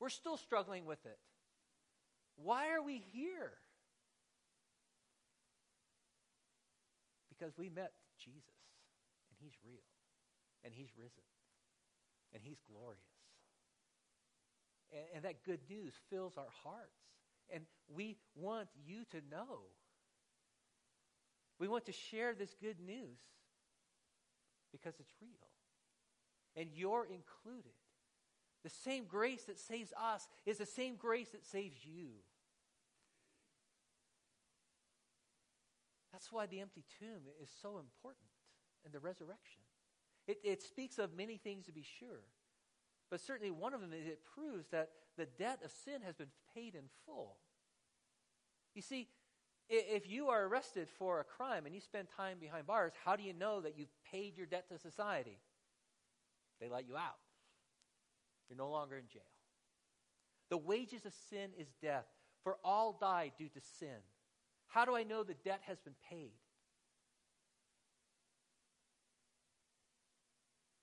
We're 0.00 0.08
still 0.08 0.36
struggling 0.36 0.84
with 0.84 1.04
it. 1.06 1.18
Why 2.36 2.70
are 2.70 2.82
we 2.82 3.02
here? 3.12 3.52
Because 7.28 7.56
we 7.58 7.68
met 7.68 7.92
Jesus, 8.18 8.42
and 9.30 9.38
he's 9.38 9.54
real, 9.64 9.84
and 10.64 10.72
he's 10.74 10.90
risen, 10.96 11.22
and 12.32 12.42
he's 12.42 12.60
glorious. 12.70 13.02
And, 14.92 15.04
and 15.16 15.24
that 15.24 15.44
good 15.44 15.60
news 15.68 15.94
fills 16.10 16.36
our 16.36 16.50
hearts. 16.62 16.98
And 17.52 17.64
we 17.88 18.16
want 18.34 18.68
you 18.84 19.04
to 19.10 19.18
know. 19.30 19.60
We 21.58 21.68
want 21.68 21.86
to 21.86 21.92
share 21.92 22.34
this 22.34 22.54
good 22.60 22.80
news 22.80 23.18
because 24.72 24.94
it's 25.00 25.12
real. 25.20 25.30
And 26.56 26.70
you're 26.74 27.04
included. 27.06 27.72
The 28.62 28.70
same 28.70 29.04
grace 29.04 29.44
that 29.44 29.58
saves 29.58 29.92
us 29.92 30.26
is 30.44 30.58
the 30.58 30.66
same 30.66 30.96
grace 30.96 31.30
that 31.30 31.44
saves 31.44 31.78
you. 31.84 32.08
That's 36.12 36.32
why 36.32 36.46
the 36.46 36.60
empty 36.60 36.84
tomb 36.98 37.22
is 37.42 37.50
so 37.62 37.78
important 37.78 38.26
and 38.84 38.92
the 38.92 39.00
resurrection. 39.00 39.62
It, 40.26 40.38
it 40.42 40.62
speaks 40.62 40.98
of 40.98 41.14
many 41.16 41.36
things 41.36 41.66
to 41.66 41.72
be 41.72 41.84
sure. 41.98 42.24
But 43.10 43.20
certainly 43.20 43.50
one 43.50 43.74
of 43.74 43.80
them 43.80 43.92
is 43.92 44.06
it 44.06 44.24
proves 44.34 44.66
that 44.68 44.90
the 45.16 45.26
debt 45.26 45.60
of 45.64 45.70
sin 45.70 46.00
has 46.04 46.16
been 46.16 46.30
paid 46.54 46.74
in 46.74 46.84
full. 47.04 47.36
You 48.74 48.82
see, 48.82 49.08
if 49.68 50.08
you 50.08 50.28
are 50.28 50.44
arrested 50.46 50.88
for 50.98 51.20
a 51.20 51.24
crime 51.24 51.66
and 51.66 51.74
you 51.74 51.80
spend 51.80 52.08
time 52.16 52.38
behind 52.38 52.66
bars, 52.66 52.92
how 53.04 53.16
do 53.16 53.22
you 53.22 53.32
know 53.32 53.60
that 53.60 53.76
you've 53.76 53.94
paid 54.10 54.36
your 54.36 54.46
debt 54.46 54.68
to 54.68 54.78
society? 54.78 55.38
They 56.60 56.68
let 56.68 56.86
you 56.86 56.96
out. 56.96 57.18
You're 58.48 58.58
no 58.58 58.70
longer 58.70 58.96
in 58.96 59.08
jail. 59.12 59.22
The 60.50 60.56
wages 60.56 61.04
of 61.04 61.12
sin 61.28 61.50
is 61.58 61.66
death, 61.82 62.06
for 62.44 62.56
all 62.64 62.96
die 63.00 63.32
due 63.36 63.48
to 63.48 63.60
sin. 63.80 63.98
How 64.68 64.84
do 64.84 64.94
I 64.94 65.02
know 65.02 65.24
the 65.24 65.34
debt 65.34 65.60
has 65.66 65.80
been 65.80 65.96
paid? 66.08 66.32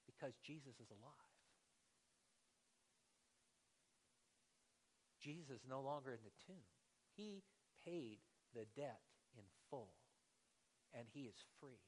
Because 0.06 0.34
Jesus 0.46 0.76
is 0.82 0.90
alive. 0.92 1.14
Jesus 5.22 5.52
is 5.52 5.62
no 5.70 5.82
longer 5.82 6.12
in 6.12 6.20
the 6.26 6.32
tomb. 6.46 6.64
He 7.16 7.44
paid 7.86 8.18
the 8.54 8.66
debt 8.76 9.00
in 9.38 9.44
full, 9.70 9.90
and 10.94 11.06
he 11.14 11.22
is 11.22 11.36
free. 11.60 11.82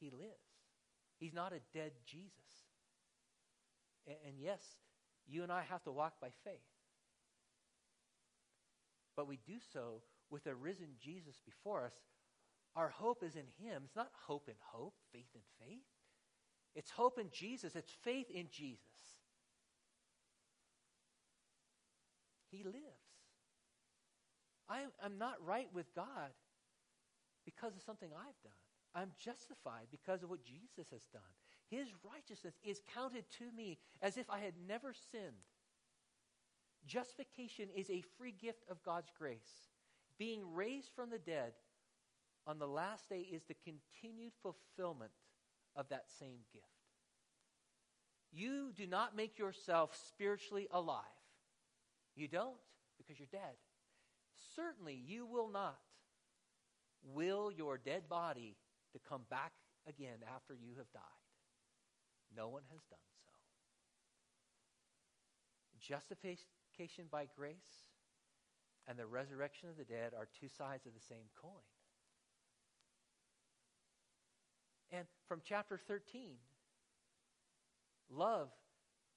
He 0.00 0.10
lives. 0.10 0.54
He's 1.18 1.34
not 1.34 1.52
a 1.52 1.60
dead 1.72 1.92
Jesus. 2.06 2.32
And, 4.06 4.16
and 4.26 4.34
yes, 4.38 4.60
you 5.26 5.42
and 5.42 5.52
I 5.52 5.62
have 5.62 5.82
to 5.84 5.92
walk 5.92 6.14
by 6.20 6.28
faith. 6.44 6.60
But 9.16 9.28
we 9.28 9.38
do 9.46 9.54
so 9.72 10.02
with 10.30 10.46
a 10.46 10.54
risen 10.54 10.88
Jesus 11.00 11.36
before 11.44 11.84
us. 11.84 11.94
Our 12.76 12.88
hope 12.88 13.22
is 13.22 13.36
in 13.36 13.46
him. 13.64 13.82
It's 13.84 13.96
not 13.96 14.10
hope 14.26 14.48
in 14.48 14.56
hope, 14.72 14.94
faith 15.12 15.28
in 15.34 15.40
faith. 15.60 15.84
It's 16.74 16.90
hope 16.90 17.18
in 17.20 17.28
Jesus. 17.32 17.76
It's 17.76 17.92
faith 18.02 18.26
in 18.30 18.46
Jesus. 18.50 18.80
He 22.50 22.64
lives. 22.64 22.74
I, 24.68 24.82
am 25.04 25.18
not 25.18 25.36
right 25.44 25.68
with 25.74 25.94
God 25.94 26.32
because 27.44 27.74
of 27.74 27.82
something 27.82 28.10
I've 28.14 28.42
done. 28.42 28.52
I'm 28.94 29.10
justified 29.18 29.86
because 29.90 30.22
of 30.22 30.30
what 30.30 30.44
Jesus 30.44 30.90
has 30.92 31.04
done. 31.12 31.22
His 31.68 31.88
righteousness 32.04 32.54
is 32.62 32.80
counted 32.94 33.24
to 33.38 33.50
me 33.56 33.78
as 34.00 34.16
if 34.16 34.30
I 34.30 34.38
had 34.38 34.54
never 34.68 34.94
sinned. 35.10 35.44
Justification 36.86 37.68
is 37.74 37.90
a 37.90 38.04
free 38.18 38.34
gift 38.40 38.64
of 38.70 38.82
God's 38.82 39.10
grace. 39.18 39.70
Being 40.18 40.54
raised 40.54 40.90
from 40.94 41.10
the 41.10 41.18
dead 41.18 41.52
on 42.46 42.58
the 42.58 42.68
last 42.68 43.08
day 43.08 43.26
is 43.32 43.42
the 43.44 43.56
continued 43.64 44.32
fulfillment 44.42 45.10
of 45.74 45.88
that 45.88 46.04
same 46.18 46.40
gift. 46.52 46.66
You 48.32 48.72
do 48.76 48.86
not 48.86 49.16
make 49.16 49.38
yourself 49.38 49.96
spiritually 50.08 50.68
alive. 50.70 51.04
You 52.16 52.28
don't 52.28 52.56
because 52.98 53.18
you're 53.18 53.28
dead. 53.30 53.54
Certainly 54.54 55.00
you 55.06 55.26
will 55.26 55.48
not 55.48 55.78
will 57.12 57.52
your 57.52 57.78
dead 57.78 58.08
body 58.08 58.56
to 58.92 58.98
come 59.08 59.22
back 59.30 59.52
again 59.86 60.18
after 60.34 60.54
you 60.54 60.74
have 60.78 60.90
died. 60.92 61.02
No 62.36 62.48
one 62.48 62.62
has 62.70 62.80
done 62.88 62.98
so. 63.24 63.30
Justification 65.80 67.04
by 67.10 67.26
grace 67.36 67.84
and 68.88 68.98
the 68.98 69.06
resurrection 69.06 69.68
of 69.68 69.76
the 69.76 69.84
dead 69.84 70.12
are 70.16 70.28
two 70.40 70.48
sides 70.48 70.86
of 70.86 70.94
the 70.94 71.00
same 71.00 71.28
coin. 71.40 71.52
And 74.92 75.06
from 75.26 75.40
chapter 75.44 75.78
13, 75.78 76.36
love 78.10 78.48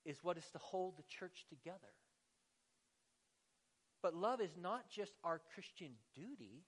is 0.06 0.24
what 0.24 0.38
is 0.38 0.50
to 0.52 0.58
hold 0.58 0.98
the 0.98 1.04
church 1.04 1.46
together. 1.50 1.94
But 4.08 4.16
love 4.16 4.40
is 4.40 4.56
not 4.56 4.90
just 4.90 5.12
our 5.22 5.42
Christian 5.54 5.90
duty, 6.16 6.64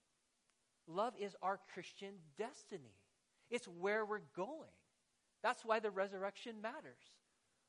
love 0.88 1.14
is 1.18 1.38
our 1.42 1.58
Christian 1.74 2.16
destiny. 2.38 2.98
It's 3.50 3.66
where 3.66 4.04
we're 4.04 4.28
going. 4.36 4.76
That's 5.42 5.64
why 5.64 5.80
the 5.80 5.90
resurrection 5.90 6.56
matters. 6.62 7.00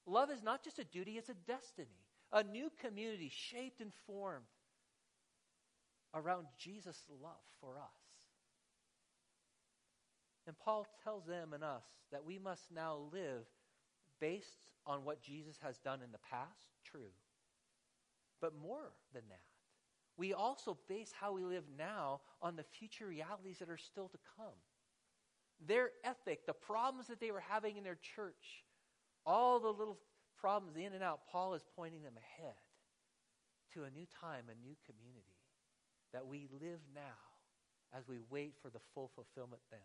Love 0.07 0.33
is 0.33 0.43
not 0.43 0.65
just 0.65 0.81
a 0.81 0.85
duty, 0.85 1.19
it's 1.19 1.29
a 1.29 1.37
destiny. 1.47 2.01
A 2.33 2.43
new 2.43 2.73
community 2.81 3.31
shaped 3.33 3.81
and 3.81 3.93
formed 4.09 4.43
around 6.17 6.49
Jesus' 6.59 7.05
love 7.23 7.31
for 7.61 7.79
us. 7.79 8.01
And 10.49 10.59
Paul 10.59 10.85
tells 11.05 11.27
them 11.27 11.53
and 11.53 11.63
us 11.63 11.85
that 12.11 12.25
we 12.25 12.41
must 12.41 12.73
now 12.75 13.03
live 13.13 13.45
based 14.21 14.73
on 14.85 15.05
what 15.05 15.23
Jesus 15.23 15.59
has 15.63 15.79
done 15.79 16.01
in 16.05 16.11
the 16.11 16.19
past, 16.29 16.67
true. 16.85 17.13
But 18.41 18.53
more 18.61 18.91
than 19.15 19.23
that, 19.29 19.50
we 20.21 20.35
also 20.35 20.77
base 20.87 21.11
how 21.19 21.33
we 21.33 21.43
live 21.45 21.65
now 21.79 22.21
on 22.43 22.55
the 22.55 22.63
future 22.63 23.07
realities 23.07 23.59
that 23.59 23.71
are 23.71 23.79
still 23.79 24.09
to 24.09 24.19
come. 24.37 24.53
Their 25.67 25.93
ethic, 26.05 26.45
the 26.45 26.53
problems 26.53 27.07
that 27.07 27.21
they 27.21 27.31
were 27.31 27.41
having 27.41 27.79
in 27.79 27.85
their 27.85 27.99
church, 28.15 28.65
all 29.25 29.59
the 29.59 29.73
little 29.73 29.99
problems 30.39 30.77
in 30.77 30.93
and 30.93 31.03
out, 31.03 31.21
Paul 31.33 31.55
is 31.55 31.65
pointing 31.75 32.03
them 32.03 32.13
ahead 32.19 32.53
to 33.73 33.85
a 33.85 33.91
new 33.91 34.05
time, 34.21 34.45
a 34.51 34.67
new 34.67 34.77
community 34.85 35.41
that 36.13 36.27
we 36.27 36.49
live 36.61 36.81
now 36.95 37.97
as 37.97 38.07
we 38.07 38.19
wait 38.29 38.53
for 38.61 38.69
the 38.69 38.81
full 38.93 39.11
fulfillment 39.15 39.63
then. 39.71 39.81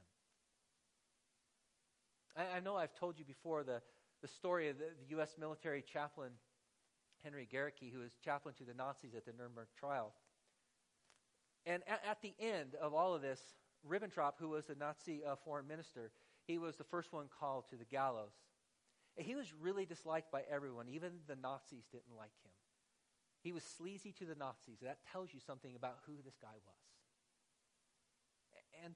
I, 2.35 2.57
I 2.57 2.59
know 2.59 2.75
I've 2.75 2.93
told 2.93 3.17
you 3.17 3.23
before 3.23 3.63
the, 3.63 3.81
the 4.21 4.27
story 4.27 4.67
of 4.67 4.79
the, 4.79 4.85
the 4.99 5.11
U.S. 5.11 5.35
military 5.39 5.81
chaplain 5.81 6.31
Henry 7.25 7.47
Gerecke, 7.51 7.91
who 7.91 7.99
was 7.99 8.11
chaplain 8.23 8.53
to 8.59 8.63
the 8.63 8.75
Nazis 8.75 9.15
at 9.17 9.25
the 9.25 9.33
Nuremberg 9.33 9.67
trial. 9.77 10.13
And 11.65 11.81
at, 11.87 12.01
at 12.07 12.21
the 12.21 12.35
end 12.39 12.75
of 12.79 12.93
all 12.93 13.15
of 13.15 13.23
this, 13.23 13.41
Ribbentrop, 13.89 14.33
who 14.37 14.49
was 14.49 14.65
the 14.65 14.75
Nazi 14.75 15.23
uh, 15.25 15.35
foreign 15.43 15.67
minister, 15.67 16.11
he 16.45 16.59
was 16.59 16.75
the 16.75 16.83
first 16.83 17.11
one 17.11 17.25
called 17.39 17.65
to 17.71 17.75
the 17.75 17.85
gallows. 17.85 18.33
And 19.17 19.25
he 19.25 19.33
was 19.33 19.51
really 19.59 19.85
disliked 19.85 20.31
by 20.31 20.43
everyone. 20.51 20.87
Even 20.87 21.13
the 21.27 21.35
Nazis 21.35 21.85
didn't 21.91 22.15
like 22.15 22.35
him. 22.43 22.51
He 23.41 23.51
was 23.51 23.63
sleazy 23.63 24.11
to 24.19 24.25
the 24.25 24.35
Nazis. 24.35 24.79
That 24.83 24.99
tells 25.11 25.33
you 25.33 25.39
something 25.39 25.75
about 25.75 25.97
who 26.05 26.13
this 26.23 26.37
guy 26.39 26.55
was. 26.65 26.85
And 28.83 28.93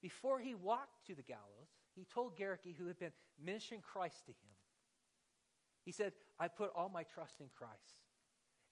before 0.00 0.38
he 0.38 0.54
walked 0.54 1.06
to 1.08 1.14
the 1.14 1.22
gallows, 1.22 1.68
he 1.94 2.04
told 2.04 2.38
Gerecke, 2.38 2.76
who 2.78 2.86
had 2.86 2.98
been 2.98 3.12
ministering 3.42 3.80
Christ 3.80 4.24
to 4.26 4.32
him, 4.32 4.55
he 5.86 5.92
said, 5.92 6.12
I 6.38 6.48
put 6.48 6.72
all 6.74 6.90
my 6.92 7.04
trust 7.04 7.36
in 7.40 7.46
Christ. 7.56 8.02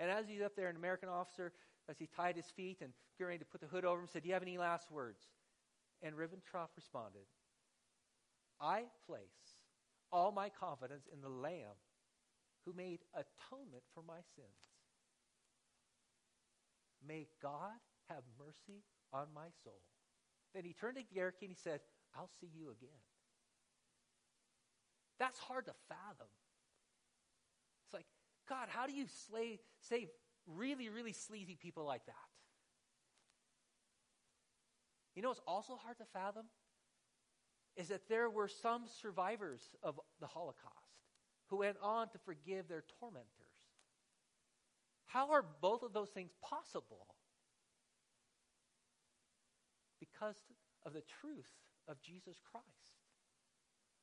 And 0.01 0.11
as 0.11 0.27
he's 0.29 0.43
up 0.43 0.57
there, 0.57 0.69
an 0.69 0.77
American 0.77 1.09
officer, 1.09 1.53
as 1.89 1.97
he 1.97 2.09
tied 2.09 2.35
his 2.35 2.51
feet 2.57 2.79
and 2.83 2.93
getting 3.19 3.39
to 3.39 3.45
put 3.45 3.61
the 3.61 3.69
hood 3.69 3.85
over 3.85 4.01
him, 4.01 4.09
said, 4.13 4.23
Do 4.23 4.29
you 4.29 4.35
have 4.35 4.43
any 4.43 4.59
last 4.59 4.91
words? 4.91 5.23
And 6.03 6.17
Ribbentrop 6.17 6.69
responded, 6.77 7.23
I 8.61 8.83
place 9.07 9.55
all 10.11 10.33
my 10.33 10.49
confidence 10.49 11.07
in 11.13 11.21
the 11.21 11.29
Lamb 11.29 11.79
who 12.67 12.73
made 12.73 13.01
atonement 13.15 13.85
for 13.95 14.03
my 14.03 14.19
sins. 14.35 14.49
May 17.07 17.29
God 17.41 17.79
have 18.09 18.25
mercy 18.39 18.83
on 19.13 19.27
my 19.33 19.49
soul. 19.63 19.83
Then 20.53 20.65
he 20.65 20.73
turned 20.73 20.97
to 20.97 21.03
Gerecke 21.03 21.43
and 21.43 21.51
he 21.51 21.57
said, 21.57 21.81
I'll 22.17 22.31
see 22.41 22.51
you 22.53 22.71
again. 22.71 22.99
That's 25.19 25.39
hard 25.39 25.67
to 25.67 25.75
fathom. 25.89 26.27
It's 28.45 28.49
God, 28.49 28.69
how 28.69 28.87
do 28.87 28.93
you 28.93 29.07
slay, 29.29 29.61
save 29.81 30.09
really, 30.47 30.89
really 30.89 31.13
sleazy 31.13 31.57
people 31.57 31.85
like 31.85 32.05
that? 32.07 32.15
You 35.15 35.23
know 35.23 35.29
what's 35.29 35.41
also 35.47 35.77
hard 35.77 35.97
to 35.99 36.05
fathom? 36.13 36.47
Is 37.77 37.89
that 37.89 38.09
there 38.09 38.29
were 38.29 38.49
some 38.49 38.85
survivors 39.01 39.63
of 39.83 39.99
the 40.21 40.27
Holocaust 40.27 40.75
who 41.49 41.59
went 41.59 41.77
on 41.83 42.09
to 42.11 42.19
forgive 42.19 42.69
their 42.69 42.85
tormentors. 43.01 43.29
How 45.07 45.31
are 45.33 45.45
both 45.61 45.83
of 45.83 45.93
those 45.93 46.11
things 46.11 46.33
possible? 46.43 47.07
Because 50.01 50.37
of 50.85 50.93
the 50.93 51.03
truth 51.21 51.51
of 51.89 52.01
Jesus 52.03 52.37
Christ 52.51 52.95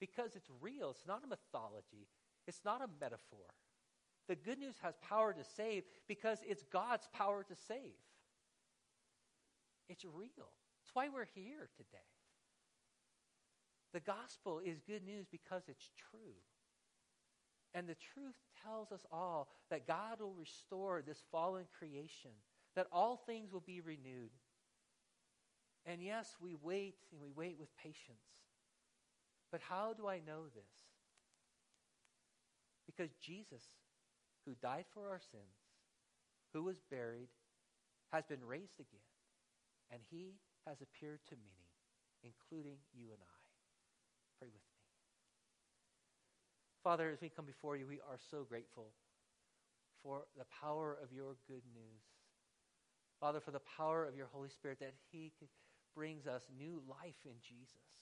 because 0.02 0.36
it's 0.36 0.50
real. 0.60 0.90
It's 0.90 1.08
not 1.08 1.24
a 1.24 1.28
mythology, 1.28 2.10
it's 2.48 2.60
not 2.66 2.82
a 2.82 2.90
metaphor. 3.00 3.46
The 4.28 4.36
good 4.36 4.60
news 4.60 4.76
has 4.82 4.96
power 5.02 5.34
to 5.34 5.44
save 5.44 5.84
because 6.08 6.40
it's 6.48 6.64
God's 6.72 7.08
power 7.14 7.44
to 7.44 7.56
save. 7.68 8.00
It's 9.90 10.06
real. 10.06 10.30
That's 10.38 10.94
why 10.94 11.10
we're 11.10 11.28
here 11.36 11.70
today. 11.76 11.98
The 13.94 14.00
gospel 14.00 14.62
is 14.64 14.80
good 14.88 15.04
news 15.04 15.26
because 15.30 15.64
it's 15.68 15.90
true. 16.12 16.36
And 17.74 17.88
the 17.88 17.96
truth 18.14 18.36
tells 18.64 18.92
us 18.92 19.06
all 19.12 19.50
that 19.70 19.88
God 19.88 20.20
will 20.20 20.34
restore 20.34 21.02
this 21.02 21.24
fallen 21.32 21.66
creation, 21.78 22.32
that 22.76 22.88
all 22.92 23.18
things 23.18 23.52
will 23.52 23.64
be 23.66 23.82
renewed. 23.82 24.32
And 25.86 26.02
yes, 26.04 26.36
we 26.42 26.56
wait 26.62 26.96
and 27.12 27.22
we 27.22 27.32
wait 27.36 27.58
with 27.60 27.76
patience. 27.78 28.24
But 29.52 29.62
how 29.62 29.94
do 29.94 30.08
I 30.08 30.20
know 30.26 30.44
this? 30.54 30.64
Because 32.86 33.12
Jesus, 33.22 33.64
who 34.46 34.54
died 34.62 34.86
for 34.94 35.10
our 35.10 35.22
sins, 35.32 35.58
who 36.54 36.64
was 36.64 36.78
buried, 36.90 37.30
has 38.12 38.26
been 38.26 38.44
raised 38.44 38.80
again, 38.80 39.08
and 39.92 40.02
he 40.10 40.36
has 40.68 40.78
appeared 40.82 41.20
to 41.30 41.36
many, 41.36 41.70
including 42.24 42.78
you 42.94 43.06
and 43.12 43.22
I. 43.22 43.42
Pray 44.40 44.48
with 44.48 44.62
me. 44.62 44.82
Father, 46.84 47.10
as 47.12 47.22
we 47.22 47.30
come 47.30 47.46
before 47.46 47.78
you, 47.78 47.86
we 47.86 48.00
are 48.10 48.18
so 48.32 48.44
grateful 48.44 48.92
for 50.04 50.26
the 50.38 50.46
power 50.62 50.98
of 51.02 51.14
your 51.14 51.38
good 51.48 51.62
news. 51.74 52.04
Father, 53.20 53.40
for 53.40 53.52
the 53.52 53.62
power 53.78 54.06
of 54.06 54.16
your 54.16 54.28
Holy 54.34 54.50
Spirit 54.50 54.80
that 54.80 54.94
he 55.12 55.32
brings 55.96 56.26
us 56.26 56.42
new 56.58 56.82
life 56.90 57.22
in 57.26 57.38
Jesus. 57.48 58.02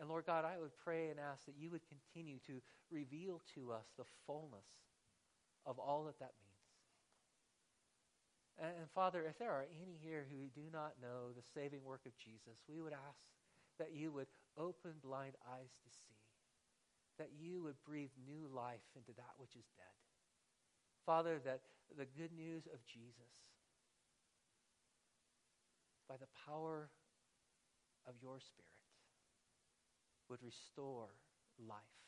And 0.00 0.08
Lord 0.08 0.26
God, 0.26 0.44
I 0.44 0.58
would 0.58 0.76
pray 0.82 1.08
and 1.08 1.20
ask 1.20 1.44
that 1.46 1.58
you 1.58 1.70
would 1.70 1.82
continue 1.86 2.38
to 2.46 2.60
reveal 2.90 3.40
to 3.54 3.72
us 3.72 3.86
the 3.96 4.08
fullness 4.26 4.66
of 5.66 5.78
all 5.78 6.04
that 6.04 6.18
that 6.18 6.32
means. 6.40 6.52
And, 8.58 8.72
and, 8.80 8.90
Father, 8.90 9.24
if 9.24 9.38
there 9.38 9.50
are 9.50 9.66
any 9.80 9.96
here 10.02 10.26
who 10.28 10.48
do 10.52 10.68
not 10.72 11.00
know 11.00 11.32
the 11.34 11.44
saving 11.54 11.84
work 11.84 12.04
of 12.04 12.16
Jesus, 12.18 12.60
we 12.68 12.80
would 12.80 12.92
ask 12.92 13.20
that 13.78 13.94
you 13.94 14.12
would 14.12 14.28
open 14.58 14.92
blind 15.02 15.34
eyes 15.48 15.72
to 15.84 15.90
see, 15.90 16.20
that 17.18 17.30
you 17.38 17.62
would 17.62 17.80
breathe 17.86 18.12
new 18.26 18.48
life 18.52 18.84
into 18.96 19.12
that 19.16 19.34
which 19.38 19.56
is 19.56 19.64
dead. 19.76 19.96
Father, 21.06 21.40
that 21.44 21.62
the 21.96 22.06
good 22.06 22.32
news 22.32 22.66
of 22.72 22.84
Jesus, 22.86 23.32
by 26.08 26.16
the 26.16 26.30
power 26.46 26.90
of 28.06 28.14
your 28.20 28.38
Spirit, 28.38 28.81
would 30.32 30.40
restore 30.40 31.12
life, 31.60 32.00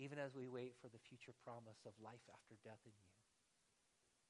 even 0.00 0.16
as 0.16 0.32
we 0.32 0.48
wait 0.48 0.80
for 0.80 0.88
the 0.88 1.04
future 1.04 1.36
promise 1.44 1.84
of 1.84 1.92
life 2.00 2.24
after 2.32 2.56
death 2.64 2.80
in 2.88 2.96
you. 2.96 3.12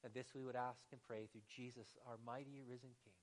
And 0.03 0.11
this 0.11 0.35
we 0.35 0.43
would 0.43 0.59
ask 0.59 0.83
and 0.91 0.99
pray 0.99 1.31
through 1.31 1.47
Jesus, 1.47 1.95
our 2.03 2.19
mighty 2.19 2.59
risen 2.59 2.91
King. 2.99 3.20